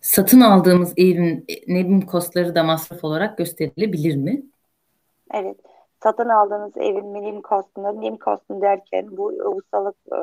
Satın 0.00 0.40
aldığımız 0.40 0.92
evin 0.96 1.44
nevim 1.68 2.00
kostları 2.00 2.54
da 2.54 2.62
masraf 2.62 3.04
olarak 3.04 3.38
gösterilebilir 3.38 4.16
mi? 4.16 4.42
Evet. 5.34 5.56
Satın 6.02 6.28
aldığınız 6.28 6.76
evin 6.76 7.06
minim 7.06 7.42
kostunu, 7.42 7.92
minim 7.92 8.16
kostunu 8.16 8.60
derken 8.60 9.16
bu 9.16 9.26
ustalık 9.26 9.96
e, 10.12 10.16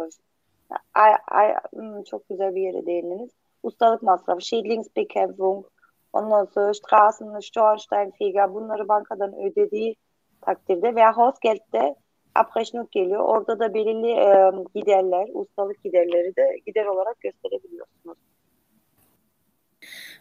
ay, 0.94 1.14
ay, 1.28 1.56
hmm, 1.74 2.04
çok 2.04 2.30
güzel 2.30 2.56
bir 2.56 2.62
yere 2.62 2.86
değindiniz. 2.86 3.30
Ustalık 3.64 4.04
masrafı, 4.04 4.42
Schädlingsbekämpfung, 4.42 5.64
Ondan 6.14 6.46
sonra 6.46 6.74
Straßen, 6.74 7.40
Schornsteinfeger 7.40 8.54
bunları 8.54 8.88
bankadan 8.88 9.36
ödediği 9.36 9.96
takdirde 10.42 10.96
veya 10.96 11.18
Hausgeld'de 11.18 11.96
Abrechnung 12.36 12.92
geliyor. 12.92 13.20
Orada 13.20 13.60
da 13.60 13.74
belirli 13.74 14.12
e, 14.12 14.52
giderler, 14.76 15.28
ustalık 15.34 15.84
giderleri 15.84 16.36
de 16.36 16.60
gider 16.66 16.86
olarak 16.86 17.22
gösterebiliyorsunuz. 17.22 18.18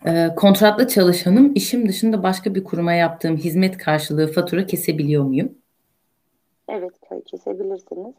E, 0.07 0.35
kontratlı 0.37 0.89
çalışanım 0.89 1.53
işim 1.55 1.89
dışında 1.89 2.23
başka 2.23 2.55
bir 2.55 2.65
kuruma 2.65 2.93
yaptığım 2.93 3.37
hizmet 3.37 3.79
karşılığı 3.79 4.33
fatura 4.33 4.67
kesebiliyor 4.67 5.25
muyum? 5.25 5.55
Evet 6.69 6.93
kesebilirsiniz. 7.27 8.15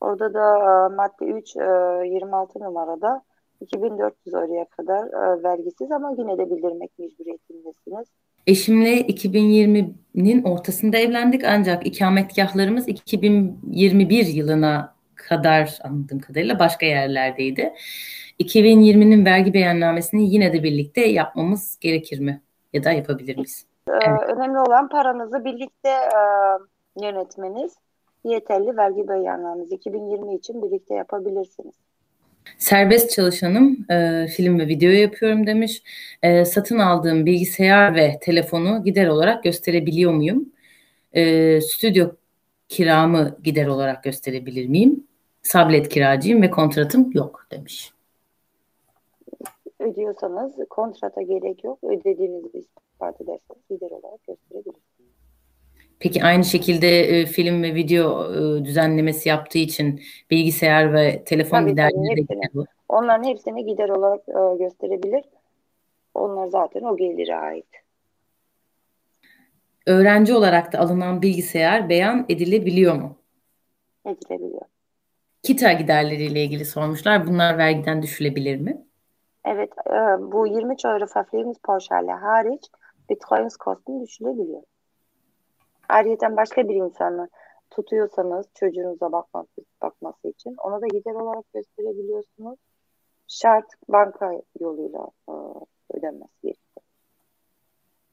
Orada 0.00 0.34
da 0.34 0.56
e, 0.58 0.94
madde 0.94 1.24
3 1.24 1.56
e, 1.56 1.60
26 2.08 2.60
numarada 2.60 3.22
2400 3.62 4.34
oraya 4.34 4.64
kadar 4.64 5.06
e, 5.06 5.42
vergisiz 5.42 5.92
ama 5.92 6.14
yine 6.18 6.38
de 6.38 6.50
bildirmek 6.50 6.98
mecburiyetindesiniz. 6.98 8.08
Eşimle 8.46 9.00
2020'nin 9.00 10.42
ortasında 10.42 10.96
evlendik 10.98 11.44
ancak 11.44 11.86
ikametgahlarımız 11.86 12.88
2021 12.88 14.26
yılına 14.26 14.94
kadar 15.14 15.78
anladığım 15.84 16.18
kadarıyla 16.18 16.58
başka 16.58 16.86
yerlerdeydi. 16.86 17.72
2020'nin 18.40 19.24
vergi 19.24 19.54
beyannamesini 19.54 20.34
yine 20.34 20.52
de 20.52 20.62
birlikte 20.62 21.00
yapmamız 21.00 21.78
gerekir 21.80 22.20
mi? 22.20 22.42
Ya 22.72 22.84
da 22.84 22.92
yapabilir 22.92 23.36
miyiz? 23.36 23.66
Ee, 23.88 23.92
evet. 23.92 24.20
Önemli 24.36 24.58
olan 24.58 24.88
paranızı 24.88 25.44
birlikte 25.44 25.88
e, 25.88 26.20
yönetmeniz. 27.02 27.74
Yeterli 28.24 28.76
vergi 28.76 29.08
beyannamesi 29.08 29.74
2020 29.74 30.34
için 30.34 30.62
birlikte 30.62 30.94
yapabilirsiniz. 30.94 31.74
Serbest 32.58 33.10
çalışanım, 33.10 33.86
e, 33.90 34.26
film 34.26 34.58
ve 34.58 34.68
video 34.68 34.90
yapıyorum 34.90 35.46
demiş. 35.46 35.82
E, 36.22 36.44
satın 36.44 36.78
aldığım 36.78 37.26
bilgisayar 37.26 37.94
ve 37.94 38.18
telefonu 38.20 38.84
gider 38.84 39.06
olarak 39.06 39.44
gösterebiliyor 39.44 40.12
muyum? 40.12 40.52
E, 41.12 41.60
stüdyo 41.60 42.10
kiramı 42.68 43.36
gider 43.44 43.66
olarak 43.66 44.04
gösterebilir 44.04 44.66
miyim? 44.66 45.06
Sablet 45.42 45.88
kiracıyım 45.88 46.42
ve 46.42 46.50
kontratım 46.50 47.10
yok 47.12 47.46
demiş. 47.50 47.92
Ödüyorsanız 49.78 50.52
kontrata 50.70 51.22
gerek 51.22 51.64
yok. 51.64 51.78
Ödediğinizi 51.84 52.58
ispat 52.58 53.20
ederseniz 53.20 53.62
gider 53.70 53.90
olarak 53.90 54.26
gösterebilirsiniz. 54.26 54.91
Peki 56.02 56.24
aynı 56.24 56.44
şekilde 56.44 57.00
e, 57.00 57.26
film 57.26 57.62
ve 57.62 57.74
video 57.74 58.34
e, 58.34 58.64
düzenlemesi 58.64 59.28
yaptığı 59.28 59.58
için 59.58 60.02
bilgisayar 60.30 60.94
ve 60.94 61.24
telefon 61.24 61.58
tabii, 61.58 61.70
giderleri 61.70 62.26
tabii, 62.26 62.38
hepsini, 62.42 62.64
Onların 62.88 63.24
hepsini 63.24 63.66
gider 63.66 63.88
olarak 63.88 64.20
e, 64.28 64.58
gösterebilir. 64.58 65.24
Onlar 66.14 66.46
zaten 66.46 66.82
o 66.82 66.96
gelire 66.96 67.36
ait. 67.36 67.66
Öğrenci 69.86 70.34
olarak 70.34 70.72
da 70.72 70.78
alınan 70.78 71.22
bilgisayar 71.22 71.88
beyan 71.88 72.26
edilebiliyor 72.28 72.94
mu? 72.94 73.16
Edilebiliyor. 74.06 74.66
Kita 75.42 75.72
giderleriyle 75.72 76.44
ilgili 76.44 76.64
sormuşlar. 76.64 77.26
Bunlar 77.26 77.58
vergiden 77.58 78.02
düşülebilir 78.02 78.60
mi? 78.60 78.84
Evet, 79.44 79.70
e, 79.86 79.92
bu 80.32 80.46
20 80.46 80.76
euro 80.84 81.06
Verpflegungspauschale 81.16 82.12
hariç 82.12 82.62
Betreuungskosten 83.10 84.00
düşülebiliyor. 84.00 84.62
Ayrıca 85.92 86.36
başka 86.36 86.68
bir 86.68 86.74
insanı 86.74 87.28
tutuyorsanız 87.70 88.46
çocuğunuza 88.54 89.12
bakması, 89.12 89.64
bakması 89.82 90.28
için 90.28 90.54
ona 90.64 90.80
da 90.80 90.86
gider 90.86 91.14
olarak 91.14 91.52
gösterebiliyorsunuz. 91.54 92.58
Şart 93.28 93.66
banka 93.88 94.30
yoluyla 94.60 95.06
e, 95.28 95.32
ödenmesi 95.94 96.42
gerekiyor. 96.42 96.82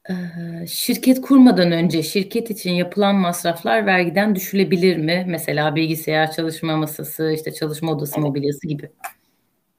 Ee, 0.10 0.68
şirket 0.68 1.22
kurmadan 1.22 1.72
önce 1.72 2.04
şirket 2.04 2.50
için 2.50 2.72
yapılan 2.72 3.16
masraflar 3.16 3.86
vergiden 3.86 4.36
düşülebilir 4.36 4.98
mi? 4.98 5.26
Mesela 5.28 5.76
bilgisayar, 5.76 6.32
çalışma 6.32 6.78
masası, 6.78 7.32
işte 7.32 7.54
çalışma 7.54 7.92
odası 7.92 8.14
evet. 8.16 8.24
mobilyası 8.24 8.68
gibi. 8.68 8.90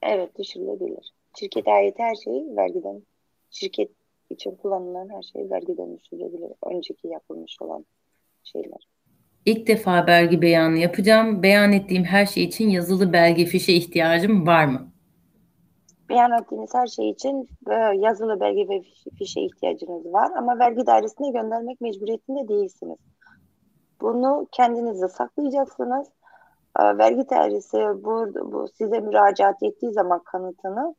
Evet 0.01 0.39
düşürülebilir. 0.39 1.13
Şirkete 1.39 1.71
ait 1.71 1.99
her 1.99 2.15
şey 2.15 2.33
vergiden, 2.55 3.01
şirket 3.49 3.89
için 4.31 4.55
kullanılan 4.55 5.09
her 5.09 5.21
şey 5.21 5.49
vergiden 5.49 5.97
düşürülebilir. 5.97 6.51
Önceki 6.65 7.07
yapılmış 7.07 7.61
olan 7.61 7.85
şeyler. 8.43 8.87
İlk 9.45 9.67
defa 9.67 10.07
belge 10.07 10.41
beyanı 10.41 10.77
yapacağım. 10.77 11.43
Beyan 11.43 11.73
ettiğim 11.73 12.03
her 12.03 12.25
şey 12.25 12.43
için 12.43 12.69
yazılı 12.69 13.13
belge 13.13 13.45
fişe 13.45 13.73
ihtiyacım 13.73 14.47
var 14.47 14.65
mı? 14.65 14.91
beyan 16.11 16.31
ettiğiniz 16.31 16.73
her 16.73 16.87
şey 16.87 17.09
için 17.09 17.49
e, 17.69 17.73
yazılı 17.75 18.39
belge 18.39 18.69
ve 18.69 18.81
fişe 19.17 19.41
ihtiyacınız 19.41 20.13
var 20.13 20.31
ama 20.37 20.59
vergi 20.59 20.85
dairesine 20.85 21.31
göndermek 21.31 21.81
mecburiyetinde 21.81 22.47
değilsiniz. 22.47 22.97
Bunu 24.01 24.47
kendinizde 24.51 25.07
saklayacaksınız. 25.07 26.07
E, 26.79 26.97
vergi 26.97 27.29
dairesi 27.29 27.77
bu, 27.77 28.27
bu 28.51 28.67
size 28.77 28.99
müracaat 28.99 29.63
ettiği 29.63 29.91
zaman 29.91 30.23
kanıtını 30.23 30.95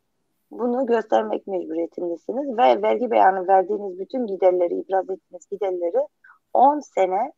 bunu 0.52 0.86
göstermek 0.86 1.46
mecburiyetindesiniz 1.46 2.58
ve 2.58 2.82
vergi 2.82 3.10
beyanı 3.10 3.48
verdiğiniz 3.48 3.98
bütün 3.98 4.26
giderleri, 4.26 4.74
ibraz 4.74 5.10
ettiğiniz 5.10 5.46
giderleri 5.50 6.06
10 6.52 6.80
sene 6.80 7.32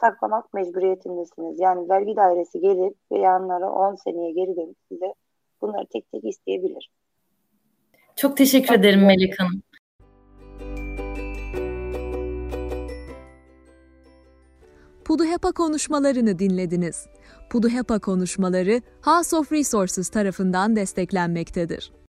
saklamak 0.00 0.54
mecburiyetindesiniz. 0.54 1.60
Yani 1.60 1.88
vergi 1.88 2.16
dairesi 2.16 2.60
gelip 2.60 2.96
beyanları 3.10 3.66
10 3.66 3.94
seneye 3.94 4.32
geri 4.32 4.56
dönüp 4.56 4.76
size 4.88 5.14
bunları 5.60 5.86
tek 5.92 6.12
tek 6.12 6.24
isteyebilir. 6.24 6.90
Çok 8.16 8.36
teşekkür 8.36 8.74
ederim 8.74 9.06
Melek 9.06 9.40
Hanım. 9.40 9.62
PUDUHEPA 15.04 15.52
konuşmalarını 15.52 16.38
dinlediniz. 16.38 17.06
PUDUHEPA 17.50 17.98
konuşmaları 17.98 18.80
House 19.02 19.36
of 19.36 19.52
Resources 19.52 20.08
tarafından 20.08 20.76
desteklenmektedir. 20.76 21.92